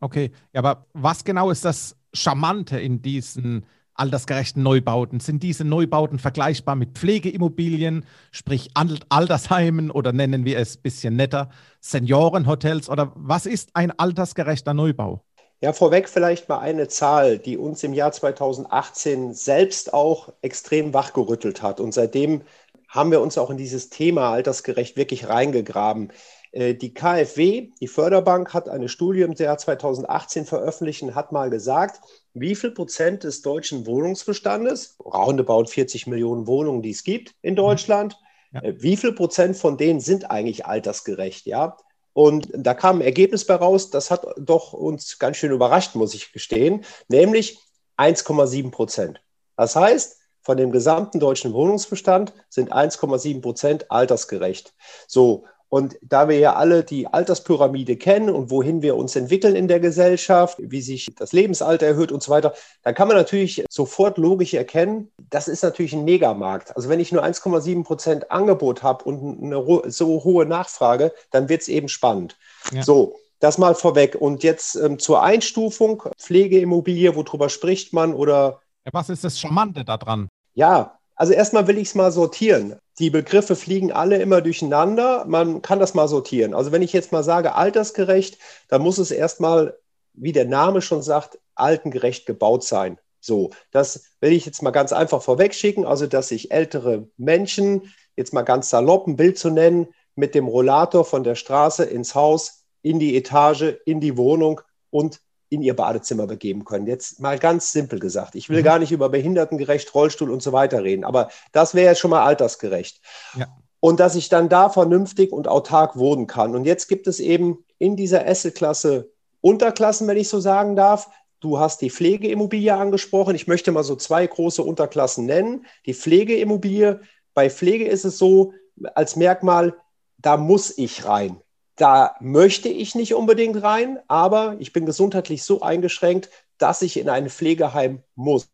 Okay, 0.01 0.33
aber 0.53 0.87
was 0.93 1.25
genau 1.25 1.51
ist 1.51 1.65
das 1.65 1.97
Charmante 2.13 2.79
in 2.79 3.03
diesen 3.03 3.67
altersgerechten 3.95 4.63
Neubauten? 4.63 5.21
Sind 5.21 5.43
diese 5.43 5.65
Neubauten 5.65 6.19
vergleichbar 6.19 6.77
mit 6.77 6.99
Pflegeimmobilien, 6.99 8.05
sprich 8.31 8.71
Altersheimen 8.75 9.91
oder 9.91 10.13
nennen 10.13 10.45
wir 10.45 10.59
es 10.59 10.77
ein 10.77 10.83
bisschen 10.83 11.17
netter, 11.17 11.49
Seniorenhotels 11.81 12.91
oder 12.91 13.13
was 13.15 13.47
ist 13.47 13.71
ein 13.75 13.91
altersgerechter 13.91 14.75
Neubau? 14.75 15.26
Ja, 15.61 15.73
vorweg 15.73 16.09
vielleicht 16.09 16.49
mal 16.49 16.59
eine 16.59 16.87
Zahl, 16.89 17.39
die 17.39 17.57
uns 17.57 17.83
im 17.83 17.95
Jahr 17.95 18.13
2018 18.13 19.33
selbst 19.33 19.95
auch 19.95 20.33
extrem 20.43 20.93
wachgerüttelt 20.93 21.63
hat. 21.63 21.81
Und 21.81 21.93
seitdem 21.93 22.43
haben 22.89 23.11
wir 23.11 23.21
uns 23.21 23.39
auch 23.39 23.51
in 23.51 23.57
dieses 23.57 23.89
Thema 23.89 24.33
altersgerecht 24.33 24.97
wirklich 24.97 25.29
reingegraben. 25.29 26.13
Äh, 26.53 26.75
die 26.75 26.93
KfW, 26.93 27.71
die 27.81 27.89
Förderbank, 27.89 28.53
hat 28.53 28.69
eine 28.69 28.89
Studie 28.89 29.23
im 29.23 29.33
Jahr 29.33 29.57
2018 29.57 30.45
veröffentlicht 30.45 31.03
und 31.03 31.15
hat 31.15 31.33
mal 31.33 31.49
gesagt, 31.49 32.01
wie 32.35 32.55
viel 32.55 32.71
Prozent 32.71 33.25
des 33.25 33.41
deutschen 33.41 33.87
Wohnungsbestandes, 33.87 34.97
roundabout 35.05 35.67
40 35.67 36.07
Millionen 36.07 36.47
Wohnungen, 36.47 36.83
die 36.83 36.91
es 36.91 37.03
gibt 37.03 37.35
in 37.41 37.55
mhm. 37.55 37.57
Deutschland, 37.57 38.19
ja. 38.53 38.63
Äh, 38.63 38.83
wie 38.83 38.97
viel 38.97 39.13
Prozent 39.13 39.57
von 39.57 39.77
denen 39.77 40.01
sind 40.01 40.31
eigentlich 40.31 40.67
altersgerecht, 40.67 41.47
ja? 41.47 41.77
Und 42.17 42.49
da 42.55 42.73
kam 42.73 42.97
ein 42.97 43.03
Ergebnis 43.03 43.45
bei 43.45 43.57
raus, 43.57 43.91
das 43.91 44.11
hat 44.11 44.27
doch 44.39 44.73
uns 44.73 45.19
ganz 45.19 45.37
schön 45.37 45.53
überrascht, 45.53 45.95
muss 45.97 46.15
ich 46.15 46.33
gestehen, 46.33 46.83
nämlich 47.09 47.59
1,7 47.99 48.71
Prozent. 48.71 49.21
Das 49.55 49.77
heißt, 49.77 50.17
von 50.41 50.57
dem 50.57 50.73
gesamten 50.73 51.21
deutschen 51.21 51.53
Wohnungsbestand 51.53 52.33
sind 52.49 52.73
1,7 52.73 53.43
Prozent 53.43 53.91
altersgerecht. 53.91 54.75
So, 55.07 55.45
und 55.69 55.97
da 56.01 56.29
wir 56.29 56.39
ja 56.39 56.55
alle 56.55 56.85
die 56.85 57.07
Alterspyramide 57.07 57.97
kennen 57.97 58.31
und 58.31 58.51
wohin 58.51 58.83
wir 58.83 58.97
uns 58.97 59.17
entwickeln 59.17 59.57
in 59.57 59.69
der 59.69 59.81
Gesellschaft, 59.81 60.59
wie 60.61 60.81
sich 60.81 61.09
das 61.17 61.33
Lebensalter 61.33 61.87
erhöht 61.87 62.13
und 62.13 62.23
so 62.23 62.31
weiter, 62.31 62.55
dann 62.83 62.95
kann 62.95 63.09
man 63.09 63.17
natürlich 63.17 63.65
sofort 63.69 64.17
logisch 64.19 64.55
erkennen, 64.55 65.11
das 65.31 65.49
ist 65.49 65.63
natürlich 65.63 65.93
ein 65.93 66.05
Megamarkt. 66.05 66.77
Also 66.77 66.89
wenn 66.89 67.01
ich 67.01 67.11
nur 67.11 67.25
1,7 67.25 67.85
Prozent 67.85 68.31
Angebot 68.31 68.83
habe 68.83 69.05
und 69.05 69.43
eine 69.43 69.91
so 69.91 70.25
hohe 70.25 70.47
Nachfrage, 70.47 71.13
dann 71.31 71.49
wird 71.49 71.63
es 71.63 71.69
eben 71.69 71.89
spannend. 71.89 72.37
Ja. 72.73 72.83
So, 72.83 73.17
das 73.41 73.59
mal 73.59 73.75
vorweg. 73.75 74.15
Und 74.15 74.43
jetzt 74.43 74.77
ähm, 74.77 74.99
zur 74.99 75.23
Einstufung, 75.23 76.05
Pflegeimmobilie, 76.19 77.15
worüber 77.17 77.49
spricht 77.49 77.93
man 77.93 78.15
oder. 78.15 78.61
Ja, 78.85 78.93
was 78.93 79.09
ist 79.09 79.25
das 79.25 79.39
Charmante 79.39 79.85
daran? 79.85 80.29
Ja, 80.55 80.96
also 81.17 81.33
erstmal 81.33 81.67
will 81.67 81.79
ich 81.79 81.89
es 81.89 81.95
mal 81.95 82.13
sortieren. 82.13 82.77
Die 82.99 83.11
Begriffe 83.11 83.57
fliegen 83.57 83.91
alle 83.91 84.19
immer 84.19 84.43
durcheinander. 84.43 85.25
Man 85.27 85.63
kann 85.63 85.81
das 85.81 85.95
mal 85.95 86.09
sortieren. 86.09 86.55
Also 86.55 86.73
wenn 86.73 86.83
ich 86.83 86.93
jetzt 86.93 87.11
mal 87.11 87.25
sage 87.25 87.55
altersgerecht, 87.55 88.39
dann 88.69 88.83
muss 88.83 88.99
es 88.99 89.11
erstmal, 89.11 89.79
wie 90.13 90.33
der 90.33 90.45
Name 90.45 90.83
schon 90.83 91.03
sagt, 91.03 91.39
altengerecht 91.55 92.27
gebaut 92.27 92.65
sein. 92.65 92.99
So, 93.21 93.51
das 93.73 94.05
will 94.21 94.33
ich 94.33 94.47
jetzt 94.47 94.63
mal 94.63 94.71
ganz 94.71 94.93
einfach 94.93 95.23
vorwegschicken. 95.23 95.85
Also, 95.85 96.07
dass 96.07 96.29
sich 96.29 96.53
ältere 96.53 97.09
Menschen, 97.17 97.93
jetzt 98.15 98.33
mal 98.33 98.43
ganz 98.43 98.71
salopp 98.71 99.07
ein 99.07 99.17
Bild 99.17 99.39
zu 99.39 99.51
nennen, 99.51 99.89
mit 100.15 100.35
dem 100.35 100.47
Rollator 100.47 101.05
von 101.05 101.25
der 101.25 101.35
Straße 101.35 101.85
ins 101.85 102.15
Haus, 102.15 102.65
in 102.83 103.01
die 103.01 103.17
Etage, 103.17 103.75
in 103.85 104.01
die 104.01 104.17
Wohnung 104.17 104.61
und 104.91 105.21
in 105.49 105.63
ihr 105.63 105.77
Badezimmer 105.77 106.27
begeben 106.27 106.65
können. 106.65 106.87
Jetzt 106.87 107.21
mal 107.21 107.39
ganz 107.39 107.73
simpel 107.73 107.99
gesagt. 107.99 108.35
Ich 108.35 108.49
will 108.49 108.61
mhm. 108.61 108.65
gar 108.65 108.79
nicht 108.79 108.93
über 108.93 109.09
behindertengerecht, 109.09 109.95
Rollstuhl 109.95 110.31
und 110.31 110.43
so 110.43 110.53
weiter 110.53 110.83
reden, 110.83 111.05
aber 111.05 111.29
das 111.53 111.75
wäre 111.75 111.91
jetzt 111.91 112.01
schon 112.01 112.11
mal 112.11 112.25
altersgerecht. 112.25 113.01
Ja. 113.39 113.47
Und 113.81 114.01
dass 114.01 114.17
ich 114.17 114.29
dann 114.29 114.49
da 114.49 114.69
vernünftig 114.69 115.33
und 115.33 115.49
autark 115.49 115.97
wohnen 115.97 116.27
kann. 116.27 116.57
Und 116.57 116.65
jetzt 116.65 116.89
gibt 116.89 117.07
es 117.07 117.21
eben 117.21 117.65
in 117.79 117.95
dieser 117.95 118.27
Assetklasse 118.27 119.11
Unterklassen, 119.41 120.09
wenn 120.09 120.17
ich 120.17 120.29
so 120.29 120.41
sagen 120.41 120.75
darf. 120.75 121.09
Du 121.41 121.61
hast 121.61 121.83
die 121.83 121.91
Pflegeimmobilie 121.91 122.75
angesprochen. 122.75 123.37
Ich 123.37 123.47
möchte 123.47 123.71
mal 123.71 123.85
so 123.85 123.95
zwei 123.95 124.27
große 124.27 124.63
Unterklassen 124.63 125.27
nennen. 125.27 125.67
Die 125.85 125.95
Pflegeimmobilie. 125.95 127.01
Bei 127.35 127.51
Pflege 127.51 127.87
ist 127.87 128.05
es 128.05 128.19
so 128.19 128.55
als 128.95 129.15
Merkmal, 129.15 129.77
da 130.19 130.37
muss 130.37 130.77
ich 130.77 131.05
rein. 131.05 131.41
Da 131.77 132.17
möchte 132.21 132.69
ich 132.69 132.95
nicht 132.95 133.15
unbedingt 133.15 133.63
rein, 133.63 133.99
aber 134.09 134.57
ich 134.59 134.73
bin 134.73 134.87
gesundheitlich 134.87 135.45
so 135.45 135.61
eingeschränkt, 135.61 136.31
dass 136.59 136.83
ich 136.83 136.97
in 136.99 137.09
ein 137.11 137.29
Pflegeheim 137.29 138.03
muss. 138.15 138.49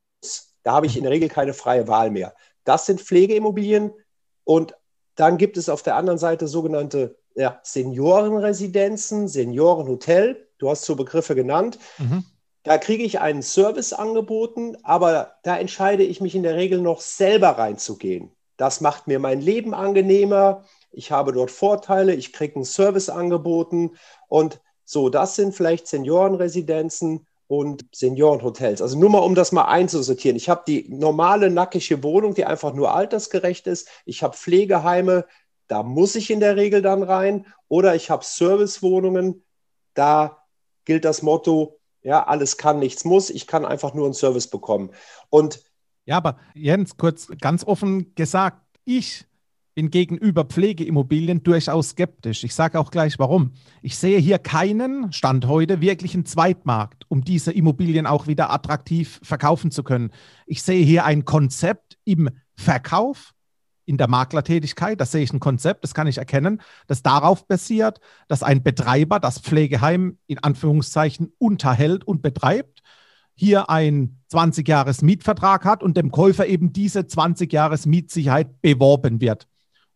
Da 0.64 0.72
habe 0.72 0.87
ich 0.87 0.96
in 0.96 1.04
der 1.04 1.12
Regel 1.12 1.28
keine 1.28 1.54
freie 1.54 1.87
Wahl 1.88 2.11
mehr. 2.11 2.35
Das 2.64 2.87
sind 2.87 3.00
Pflegeimmobilien 3.00 3.92
und 4.44 4.74
dann 5.14 5.38
gibt 5.38 5.56
es 5.56 5.68
auf 5.68 5.82
der 5.82 5.96
anderen 5.96 6.18
Seite 6.18 6.48
sogenannte 6.48 7.16
ja, 7.35 7.61
Seniorenresidenzen, 7.62 9.28
Seniorenhotel. 9.28 10.48
Du 10.58 10.68
hast 10.68 10.85
so 10.85 10.96
Begriffe 10.96 11.35
genannt. 11.35 11.78
Mhm. 11.98 12.24
Da 12.64 12.78
kriege 12.78 13.02
ich 13.02 13.20
einen 13.20 13.42
Service 13.42 13.92
angeboten, 13.92 14.76
aber 14.85 15.35
da 15.42 15.56
entscheide 15.58 16.04
ich 16.04 16.20
mich 16.20 16.35
in 16.35 16.42
der 16.44 16.56
Regel 16.56 16.80
noch 16.80 17.00
selber 17.00 17.50
reinzugehen. 17.50 18.30
Das 18.56 18.80
macht 18.80 19.08
mir 19.08 19.18
mein 19.18 19.40
Leben 19.40 19.74
angenehmer 19.74 20.64
ich 20.92 21.11
habe 21.11 21.33
dort 21.33 21.50
Vorteile, 21.50 22.14
ich 22.14 22.33
kriege 22.33 22.57
einen 22.57 22.64
Service 22.64 23.09
angeboten 23.09 23.92
und 24.28 24.61
so, 24.85 25.09
das 25.09 25.37
sind 25.37 25.55
vielleicht 25.55 25.87
Seniorenresidenzen 25.87 27.26
und 27.46 27.85
Seniorenhotels. 27.92 28.81
Also 28.81 28.98
nur 28.98 29.11
mal, 29.11 29.18
um 29.18 29.35
das 29.35 29.52
mal 29.52 29.64
einzusortieren. 29.64 30.37
Ich 30.37 30.48
habe 30.48 30.62
die 30.66 30.87
normale 30.88 31.50
nackige 31.50 32.02
Wohnung, 32.02 32.35
die 32.35 32.44
einfach 32.44 32.72
nur 32.74 32.94
altersgerecht 32.94 33.66
ist. 33.66 33.88
Ich 34.05 34.22
habe 34.22 34.37
Pflegeheime, 34.37 35.26
da 35.68 35.83
muss 35.83 36.14
ich 36.14 36.31
in 36.31 36.40
der 36.40 36.57
Regel 36.57 36.83
dann 36.83 37.02
rein. 37.02 37.46
Oder 37.68 37.94
ich 37.94 38.11
habe 38.11 38.24
Servicewohnungen, 38.24 39.44
da 39.94 40.44
gilt 40.85 41.05
das 41.05 41.22
Motto, 41.22 41.78
ja, 42.02 42.26
alles 42.26 42.57
kann, 42.57 42.78
nichts 42.78 43.05
muss. 43.05 43.31
Ich 43.31 43.46
kann 43.46 43.64
einfach 43.64 43.94
nur 43.94 44.07
einen 44.07 44.14
Service 44.14 44.48
bekommen. 44.48 44.90
Und 45.31 45.62
ja, 46.05 46.16
aber 46.16 46.38
Jens, 46.55 46.96
kurz 46.96 47.28
ganz 47.40 47.64
offen 47.64 48.14
gesagt, 48.14 48.61
ich 48.85 49.26
bin 49.74 49.90
gegenüber 49.90 50.44
Pflegeimmobilien 50.44 51.42
durchaus 51.42 51.90
skeptisch. 51.90 52.44
Ich 52.44 52.54
sage 52.54 52.78
auch 52.78 52.90
gleich 52.90 53.18
warum. 53.18 53.52
Ich 53.80 53.96
sehe 53.96 54.18
hier 54.18 54.38
keinen 54.38 55.12
Stand 55.12 55.46
heute 55.46 55.80
wirklichen 55.80 56.26
Zweitmarkt, 56.26 57.04
um 57.08 57.24
diese 57.24 57.52
Immobilien 57.52 58.06
auch 58.06 58.26
wieder 58.26 58.52
attraktiv 58.52 59.20
verkaufen 59.22 59.70
zu 59.70 59.82
können. 59.82 60.11
Ich 60.46 60.62
sehe 60.62 60.85
hier 60.85 61.04
ein 61.04 61.24
Konzept 61.24 61.98
im 62.04 62.28
Verkauf, 62.54 63.32
in 63.85 63.96
der 63.96 64.08
Maklertätigkeit. 64.08 65.00
Da 65.00 65.06
sehe 65.06 65.22
ich 65.22 65.32
ein 65.32 65.40
Konzept, 65.40 65.85
das 65.85 65.94
kann 65.94 66.06
ich 66.06 66.18
erkennen, 66.18 66.61
das 66.87 67.02
darauf 67.02 67.46
basiert, 67.46 67.98
dass 68.28 68.42
ein 68.42 68.62
Betreiber 68.62 69.20
das 69.20 69.38
Pflegeheim 69.38 70.18
in 70.26 70.38
Anführungszeichen 70.38 71.32
unterhält 71.38 72.04
und 72.04 72.22
betreibt 72.22 72.82
hier 73.35 73.70
ein 73.70 74.20
20 74.28 74.68
Jahres 74.68 75.00
Mietvertrag 75.02 75.64
hat 75.64 75.82
und 75.82 75.96
dem 75.96 76.11
Käufer 76.11 76.46
eben 76.46 76.72
diese 76.72 77.06
20 77.06 77.50
Jahres 77.52 77.87
Mietsicherheit 77.87 78.61
beworben 78.61 79.20
wird 79.20 79.48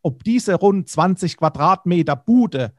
ob 0.06 0.22
diese 0.22 0.54
rund 0.54 0.88
20 0.88 1.36
Quadratmeter 1.36 2.14
Bude 2.14 2.72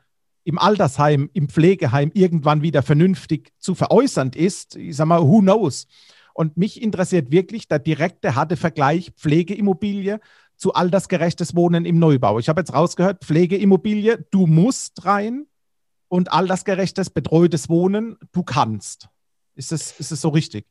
im 0.46 0.58
Altersheim, 0.58 1.30
im 1.34 1.50
Pflegeheim 1.50 2.10
irgendwann 2.14 2.62
wieder 2.62 2.84
vernünftig 2.84 3.52
zu 3.60 3.76
veräußern 3.76 4.32
ist, 4.34 4.78
ich 4.78 4.96
sage 4.96 5.10
mal, 5.10 5.22
who 5.22 5.42
knows? 5.42 5.88
Und 6.34 6.56
mich 6.56 6.82
interessiert 6.82 7.30
wirklich 7.30 7.68
der 7.68 7.80
direkte, 7.80 8.36
harte 8.36 8.56
Vergleich 8.56 9.12
Pflegeimmobilie 9.18 10.22
zu 10.56 10.74
altersgerechtes 10.74 11.54
Wohnen 11.54 11.84
im 11.84 12.00
Neubau. 12.00 12.40
Ich 12.40 12.48
habe 12.48 12.62
jetzt 12.62 12.74
rausgehört, 12.74 13.26
Pflegeimmobilie, 13.26 14.26
du 14.32 14.48
musst 14.48 15.04
rein 15.04 15.48
und 16.08 16.32
altersgerechtes, 16.32 17.10
betreutes 17.10 17.68
Wohnen, 17.68 18.16
du 18.32 18.44
kannst. 18.44 19.10
Ist 19.54 19.74
es, 19.74 20.00
ist 20.00 20.14
es 20.14 20.22
so 20.22 20.30
richtig? 20.30 20.66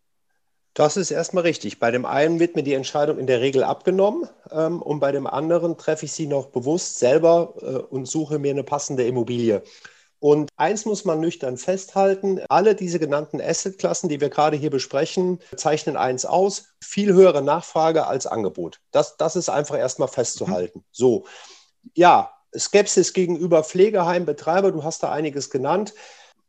Das 0.77 0.99
ist 0.99 1.11
erstmal 1.11 1.45
richtig. 1.45 1.79
Bei 1.79 1.91
dem 1.91 2.05
einen 2.05 2.39
wird 2.39 2.55
mir 2.55 2.63
die 2.63 2.75
Entscheidung 2.75 3.19
in 3.19 3.27
der 3.27 3.41
Regel 3.41 3.65
abgenommen 3.65 4.29
ähm, 4.51 4.83
und 4.83 5.01
bei 5.01 5.11
dem 5.11 5.27
anderen 5.27 5.79
treffe 5.79 6.05
ich 6.05 6.13
sie 6.13 6.27
noch 6.27 6.49
bewusst 6.49 6.99
selber 6.99 7.55
äh, 7.63 7.65
und 7.95 8.07
suche 8.07 8.39
mir 8.39 8.51
eine 8.51 8.63
passende 8.63 9.07
Immobilie. 9.07 9.63
Und 10.19 10.51
eins 10.57 10.85
muss 10.85 11.07
man 11.07 11.19
nüchtern 11.19 11.57
festhalten, 11.57 12.43
alle 12.51 12.75
diese 12.75 12.99
genannten 12.99 13.41
Assetklassen, 13.41 14.11
die 14.11 14.21
wir 14.21 14.29
gerade 14.29 14.59
hier 14.59 14.69
besprechen, 14.69 15.41
zeichnen 15.57 15.97
eins 15.97 16.27
aus, 16.27 16.75
viel 16.85 17.15
höhere 17.15 17.41
Nachfrage 17.41 18.07
als 18.07 18.27
Angebot. 18.27 18.81
Das, 18.91 19.17
das 19.17 19.35
ist 19.35 19.49
einfach 19.49 19.79
erstmal 19.79 20.09
festzuhalten. 20.09 20.81
Mhm. 20.81 20.85
So, 20.93 21.25
ja, 21.95 22.33
Skepsis 22.55 23.15
gegenüber 23.15 23.65
Pflegeheimbetreiber, 23.65 24.73
du 24.73 24.85
hast 24.85 25.03
da 25.03 25.11
einiges 25.11 25.49
genannt. 25.49 25.95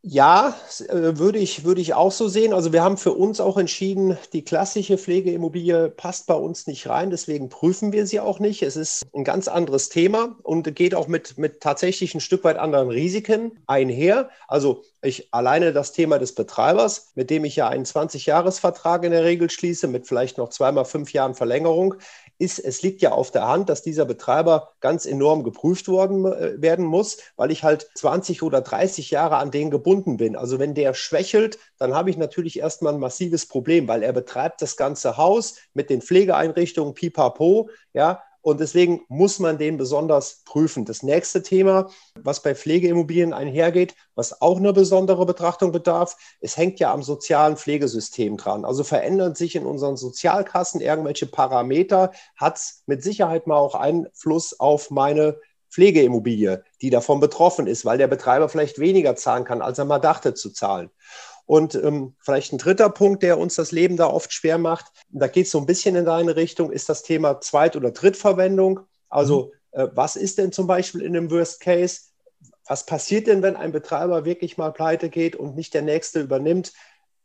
Ja, 0.10 0.56
äh, 0.88 1.18
würde 1.18 1.38
ich, 1.38 1.66
würde 1.66 1.82
ich 1.82 1.94
auch 1.94 2.14
so 2.14 2.30
sehen. 2.30 2.54
Also 2.54 2.72
wir 2.72 2.82
haben 2.82 2.96
für 2.96 3.12
uns 3.12 3.42
auch 3.42 3.58
entschieden, 3.58 4.18
die 4.32 4.42
klassische 4.42 4.98
Pflegeimmobilie 4.98 5.90
passt 5.90 6.28
bei 6.28 6.34
uns 6.34 6.66
nicht 6.66 6.88
rein. 6.88 7.10
Deswegen 7.10 7.50
prüfen 7.50 7.92
wir 7.92 8.08
sie 8.08 8.22
auch 8.22 8.40
nicht. 8.40 8.62
Es 8.64 8.78
ist 8.78 9.06
ein 9.14 9.26
ganz 9.26 9.50
anderes 9.50 9.90
Thema 9.90 10.38
und 10.44 10.74
geht 10.76 10.96
auch 10.96 11.10
mit, 11.10 11.38
mit 11.38 11.60
tatsächlich 11.60 12.16
ein 12.16 12.22
Stück 12.22 12.46
weit 12.46 12.56
anderen 12.56 12.90
Risiken 12.90 13.60
einher. 13.68 14.30
Also 14.48 14.84
ich 15.02 15.34
alleine 15.34 15.74
das 15.74 15.92
Thema 15.92 16.18
des 16.18 16.34
Betreibers, 16.34 17.12
mit 17.16 17.30
dem 17.30 17.46
ich 17.46 17.56
ja 17.56 17.68
einen 17.68 17.86
20-Jahres-Vertrag 17.86 19.04
in 19.04 19.12
der 19.12 19.24
Regel 19.24 19.50
schließe, 19.50 19.88
mit 19.88 20.08
vielleicht 20.08 20.38
noch 20.38 20.50
zweimal 20.50 20.86
fünf 20.86 21.14
Jahren 21.14 21.36
Verlängerung, 21.36 21.96
ist, 22.40 22.60
es 22.60 22.82
liegt 22.82 23.02
ja 23.02 23.12
auf 23.12 23.32
der 23.32 23.48
Hand, 23.48 23.70
dass 23.70 23.82
dieser 23.82 24.06
Betreiber 24.06 24.74
ganz 24.80 25.06
enorm 25.06 25.44
geprüft 25.44 25.88
worden 25.88 26.26
äh, 26.26 26.62
werden 26.62 26.86
muss, 26.86 27.18
weil 27.36 27.52
ich 27.52 27.64
halt 27.64 27.90
20 27.96 28.44
oder 28.44 28.62
30 28.62 29.12
Jahre 29.12 29.38
an 29.38 29.52
den 29.52 29.72
gebunden 29.72 30.18
bin. 30.18 30.36
Also 30.36 30.60
wenn 30.60 30.74
der 30.74 30.94
schwächelt, 30.94 31.58
dann 31.78 31.94
habe 31.94 32.10
ich 32.10 32.18
natürlich 32.18 32.60
erstmal 32.60 32.94
ein 32.94 33.00
massives 33.00 33.48
Problem, 33.48 33.88
weil 33.88 34.04
er 34.04 34.14
betreibt 34.14 34.62
das 34.62 34.78
ganze 34.78 35.18
Haus 35.18 35.56
mit 35.74 35.90
den 35.90 36.02
Pflegeeinrichtungen 36.02 36.94
pipapo, 36.94 37.70
ja, 37.94 38.22
und 38.48 38.62
deswegen 38.62 39.02
muss 39.10 39.40
man 39.40 39.58
den 39.58 39.76
besonders 39.76 40.44
prüfen. 40.46 40.86
Das 40.86 41.04
nächste 41.04 41.44
Thema, 41.44 41.90
was 42.16 42.42
bei 42.42 42.56
Pflegeimmobilien 42.56 43.34
einhergeht, 43.34 43.94
was 44.16 44.42
auch 44.42 44.56
eine 44.56 44.72
besondere 44.72 45.26
Betrachtung 45.26 45.74
bedarf, 45.74 46.16
es 46.40 46.56
hängt 46.56 46.80
ja 46.80 46.94
am 46.94 47.04
sozialen 47.04 47.58
Pflegesystem 47.58 48.38
dran. 48.38 48.64
Also 48.64 48.86
verändern 48.86 49.36
sich 49.36 49.58
in 49.58 49.66
unseren 49.66 49.98
Sozialkassen 49.98 50.80
irgendwelche 50.80 51.26
Parameter, 51.26 52.14
hat 52.38 52.56
es 52.56 52.84
mit 52.86 53.04
Sicherheit 53.04 53.48
mal 53.48 53.58
auch 53.58 53.76
Einfluss 53.76 54.58
auf 54.58 54.92
meine 54.92 55.42
Pflegeimmobilie, 55.70 56.64
die 56.82 56.90
davon 56.90 57.20
betroffen 57.20 57.68
ist, 57.68 57.84
weil 57.84 57.98
der 57.98 58.08
Betreiber 58.08 58.48
vielleicht 58.48 58.80
weniger 58.80 59.18
zahlen 59.18 59.44
kann, 59.44 59.62
als 59.62 59.78
er 59.78 59.84
mal 59.84 60.00
dachte 60.00 60.34
zu 60.34 60.52
zahlen. 60.52 60.90
Und 61.48 61.76
ähm, 61.76 62.14
vielleicht 62.20 62.52
ein 62.52 62.58
dritter 62.58 62.90
Punkt, 62.90 63.24
der 63.24 63.40
uns 63.40 63.56
das 63.56 63.72
Leben 63.72 63.96
da 63.96 64.08
oft 64.08 64.34
schwer 64.34 64.58
macht, 64.58 64.88
da 65.10 65.28
geht 65.28 65.46
es 65.46 65.52
so 65.52 65.60
ein 65.60 65.66
bisschen 65.66 65.96
in 65.96 66.04
deine 66.04 66.36
Richtung, 66.36 66.74
ist 66.74 66.90
das 66.90 67.04
Thema 67.04 67.40
Zweit- 67.40 67.78
oder 67.78 67.90
Drittverwendung. 67.90 68.82
Also 69.08 69.54
mhm. 69.74 69.80
äh, 69.80 69.88
was 69.94 70.18
ist 70.18 70.38
denn 70.38 70.52
zum 70.52 70.68
Beispiel 70.68 71.02
in 71.02 71.16
einem 71.16 71.32
Worst 71.32 71.62
Case? 71.62 72.02
Was 72.68 72.86
passiert 72.86 73.28
denn, 73.28 73.42
wenn 73.42 73.56
ein 73.56 73.72
Betreiber 73.72 74.26
wirklich 74.26 74.58
mal 74.58 74.74
pleite 74.74 75.10
geht 75.10 75.38
und 75.38 75.56
nicht 75.56 75.74
der 75.74 75.84
nächste 75.84 76.20
übernimmt? 76.20 76.74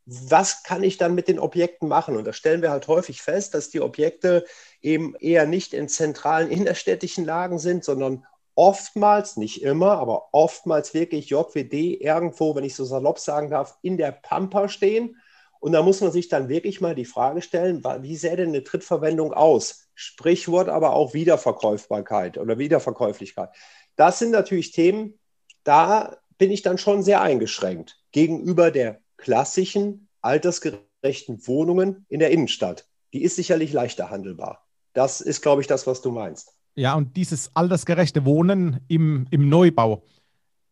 Was 0.06 0.62
kann 0.62 0.84
ich 0.84 0.98
dann 0.98 1.16
mit 1.16 1.26
den 1.26 1.40
Objekten 1.40 1.88
machen? 1.88 2.16
Und 2.16 2.24
da 2.24 2.32
stellen 2.32 2.62
wir 2.62 2.70
halt 2.70 2.86
häufig 2.86 3.22
fest, 3.22 3.54
dass 3.54 3.70
die 3.70 3.80
Objekte 3.80 4.44
eben 4.80 5.16
eher 5.16 5.46
nicht 5.46 5.74
in 5.74 5.88
zentralen 5.88 6.48
innerstädtischen 6.52 7.24
Lagen 7.24 7.58
sind, 7.58 7.84
sondern 7.84 8.24
oftmals, 8.54 9.36
nicht 9.36 9.62
immer, 9.62 9.98
aber 9.98 10.28
oftmals 10.32 10.94
wirklich 10.94 11.30
JWD 11.30 12.00
irgendwo, 12.00 12.54
wenn 12.54 12.64
ich 12.64 12.74
so 12.74 12.84
salopp 12.84 13.18
sagen 13.18 13.50
darf, 13.50 13.78
in 13.82 13.96
der 13.96 14.12
Pampa 14.12 14.68
stehen. 14.68 15.16
Und 15.60 15.72
da 15.72 15.82
muss 15.82 16.00
man 16.00 16.10
sich 16.10 16.28
dann 16.28 16.48
wirklich 16.48 16.80
mal 16.80 16.94
die 16.94 17.04
Frage 17.04 17.40
stellen, 17.40 17.82
wie 18.00 18.16
sähe 18.16 18.36
denn 18.36 18.48
eine 18.48 18.64
Trittverwendung 18.64 19.32
aus? 19.32 19.88
Sprichwort 19.94 20.68
aber 20.68 20.94
auch 20.94 21.14
Wiederverkäufbarkeit 21.14 22.36
oder 22.38 22.58
Wiederverkäuflichkeit. 22.58 23.50
Das 23.96 24.18
sind 24.18 24.30
natürlich 24.30 24.72
Themen, 24.72 25.18
da 25.64 26.16
bin 26.38 26.50
ich 26.50 26.62
dann 26.62 26.78
schon 26.78 27.02
sehr 27.02 27.20
eingeschränkt 27.20 28.00
gegenüber 28.10 28.70
der 28.70 29.00
klassischen, 29.16 30.08
altersgerechten 30.20 31.46
Wohnungen 31.46 32.06
in 32.08 32.18
der 32.18 32.30
Innenstadt. 32.30 32.88
Die 33.12 33.22
ist 33.22 33.36
sicherlich 33.36 33.72
leichter 33.72 34.10
handelbar. 34.10 34.66
Das 34.94 35.20
ist, 35.20 35.42
glaube 35.42 35.60
ich, 35.60 35.68
das, 35.68 35.86
was 35.86 36.02
du 36.02 36.10
meinst. 36.10 36.54
Ja, 36.74 36.94
und 36.94 37.16
dieses 37.16 37.54
altersgerechte 37.54 38.24
Wohnen 38.24 38.80
im, 38.88 39.26
im 39.30 39.48
Neubau. 39.48 40.02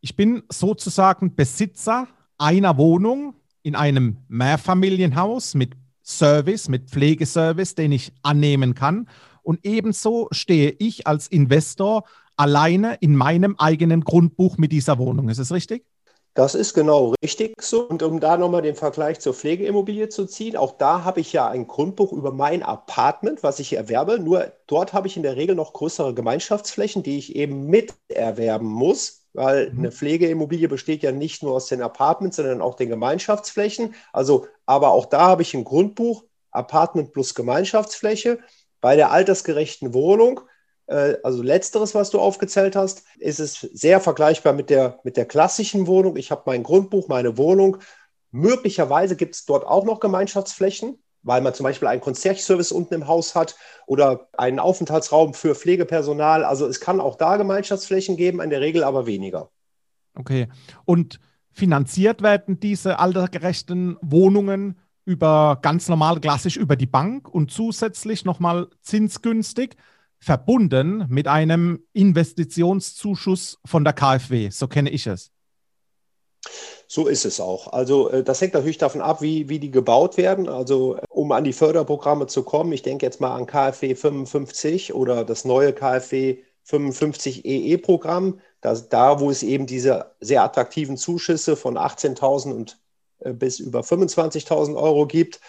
Ich 0.00 0.16
bin 0.16 0.42
sozusagen 0.50 1.34
Besitzer 1.34 2.08
einer 2.38 2.78
Wohnung 2.78 3.34
in 3.62 3.76
einem 3.76 4.16
Mehrfamilienhaus 4.28 5.54
mit 5.54 5.76
Service, 6.02 6.68
mit 6.68 6.88
Pflegeservice, 6.88 7.74
den 7.74 7.92
ich 7.92 8.12
annehmen 8.22 8.74
kann. 8.74 9.08
Und 9.42 9.60
ebenso 9.64 10.28
stehe 10.30 10.70
ich 10.78 11.06
als 11.06 11.28
Investor 11.28 12.04
alleine 12.36 12.94
in 13.00 13.14
meinem 13.14 13.56
eigenen 13.58 14.00
Grundbuch 14.00 14.56
mit 14.56 14.72
dieser 14.72 14.96
Wohnung. 14.96 15.28
Ist 15.28 15.38
es 15.38 15.52
richtig? 15.52 15.84
Das 16.34 16.54
ist 16.54 16.74
genau 16.74 17.14
richtig 17.22 17.60
so. 17.60 17.88
Und 17.88 18.02
um 18.02 18.20
da 18.20 18.36
nochmal 18.36 18.62
den 18.62 18.76
Vergleich 18.76 19.18
zur 19.20 19.34
Pflegeimmobilie 19.34 20.08
zu 20.08 20.26
ziehen, 20.26 20.56
auch 20.56 20.78
da 20.78 21.04
habe 21.04 21.20
ich 21.20 21.32
ja 21.32 21.48
ein 21.48 21.66
Grundbuch 21.66 22.12
über 22.12 22.32
mein 22.32 22.62
Apartment, 22.62 23.42
was 23.42 23.58
ich 23.58 23.72
erwerbe. 23.72 24.20
Nur 24.20 24.52
dort 24.66 24.92
habe 24.92 25.08
ich 25.08 25.16
in 25.16 25.24
der 25.24 25.36
Regel 25.36 25.56
noch 25.56 25.72
größere 25.72 26.14
Gemeinschaftsflächen, 26.14 27.02
die 27.02 27.18
ich 27.18 27.34
eben 27.34 27.66
miterwerben 27.66 28.68
muss, 28.68 29.26
weil 29.32 29.70
mhm. 29.70 29.78
eine 29.78 29.92
Pflegeimmobilie 29.92 30.68
besteht 30.68 31.02
ja 31.02 31.10
nicht 31.10 31.42
nur 31.42 31.54
aus 31.54 31.66
den 31.66 31.82
Apartments, 31.82 32.36
sondern 32.36 32.62
auch 32.62 32.76
den 32.76 32.88
Gemeinschaftsflächen. 32.88 33.94
Also, 34.12 34.46
aber 34.66 34.92
auch 34.92 35.06
da 35.06 35.22
habe 35.22 35.42
ich 35.42 35.54
ein 35.54 35.64
Grundbuch, 35.64 36.24
Apartment 36.52 37.12
plus 37.12 37.34
Gemeinschaftsfläche. 37.34 38.38
Bei 38.80 38.96
der 38.96 39.10
altersgerechten 39.10 39.94
Wohnung 39.94 40.40
also 40.90 41.42
letzteres, 41.42 41.94
was 41.94 42.10
du 42.10 42.18
aufgezählt 42.18 42.74
hast, 42.74 43.04
ist 43.18 43.38
es 43.38 43.60
sehr 43.60 44.00
vergleichbar 44.00 44.52
mit 44.52 44.70
der, 44.70 44.98
mit 45.04 45.16
der 45.16 45.24
klassischen 45.24 45.86
Wohnung. 45.86 46.16
Ich 46.16 46.30
habe 46.30 46.42
mein 46.46 46.62
Grundbuch, 46.62 47.08
meine 47.08 47.38
Wohnung. 47.38 47.78
Möglicherweise 48.32 49.16
gibt 49.16 49.34
es 49.34 49.44
dort 49.44 49.64
auch 49.64 49.84
noch 49.84 50.00
Gemeinschaftsflächen, 50.00 50.98
weil 51.22 51.42
man 51.42 51.54
zum 51.54 51.64
Beispiel 51.64 51.88
einen 51.88 52.00
Concierge-Service 52.00 52.72
unten 52.72 52.94
im 52.94 53.06
Haus 53.06 53.34
hat 53.34 53.56
oder 53.86 54.28
einen 54.36 54.58
Aufenthaltsraum 54.58 55.34
für 55.34 55.54
Pflegepersonal. 55.54 56.44
Also 56.44 56.66
es 56.66 56.80
kann 56.80 57.00
auch 57.00 57.16
da 57.16 57.36
Gemeinschaftsflächen 57.36 58.16
geben, 58.16 58.40
in 58.40 58.50
der 58.50 58.60
Regel 58.60 58.82
aber 58.82 59.06
weniger. 59.06 59.50
Okay. 60.14 60.48
Und 60.84 61.20
finanziert 61.52 62.22
werden 62.22 62.60
diese 62.60 62.98
altergerechten 62.98 63.96
Wohnungen 64.00 64.78
über 65.04 65.58
ganz 65.62 65.88
normal 65.88 66.20
klassisch 66.20 66.56
über 66.56 66.76
die 66.76 66.86
Bank 66.86 67.28
und 67.28 67.50
zusätzlich 67.50 68.24
nochmal 68.24 68.68
zinsgünstig 68.82 69.76
verbunden 70.20 71.06
mit 71.08 71.26
einem 71.26 71.84
Investitionszuschuss 71.92 73.58
von 73.64 73.84
der 73.84 73.94
KfW. 73.94 74.50
So 74.50 74.68
kenne 74.68 74.90
ich 74.90 75.06
es. 75.06 75.30
So 76.86 77.06
ist 77.06 77.24
es 77.24 77.40
auch. 77.40 77.72
Also 77.72 78.10
äh, 78.10 78.24
das 78.24 78.40
hängt 78.40 78.54
natürlich 78.54 78.78
davon 78.78 79.00
ab, 79.00 79.22
wie, 79.22 79.48
wie 79.48 79.58
die 79.58 79.70
gebaut 79.70 80.16
werden. 80.16 80.48
Also 80.48 80.98
um 81.08 81.32
an 81.32 81.44
die 81.44 81.52
Förderprogramme 81.52 82.26
zu 82.26 82.42
kommen, 82.42 82.72
ich 82.72 82.82
denke 82.82 83.06
jetzt 83.06 83.20
mal 83.20 83.34
an 83.34 83.46
KfW 83.46 83.94
55 83.94 84.94
oder 84.94 85.24
das 85.24 85.44
neue 85.44 85.72
KfW 85.72 86.38
55 86.64 87.44
EE-Programm, 87.44 88.40
da 88.60 89.20
wo 89.20 89.30
es 89.30 89.42
eben 89.42 89.66
diese 89.66 90.14
sehr 90.20 90.42
attraktiven 90.42 90.96
Zuschüsse 90.96 91.56
von 91.56 91.78
18.000 91.78 92.52
und 92.52 92.80
äh, 93.20 93.32
bis 93.32 93.60
über 93.60 93.80
25.000 93.80 94.76
Euro 94.76 95.06
gibt, 95.06 95.40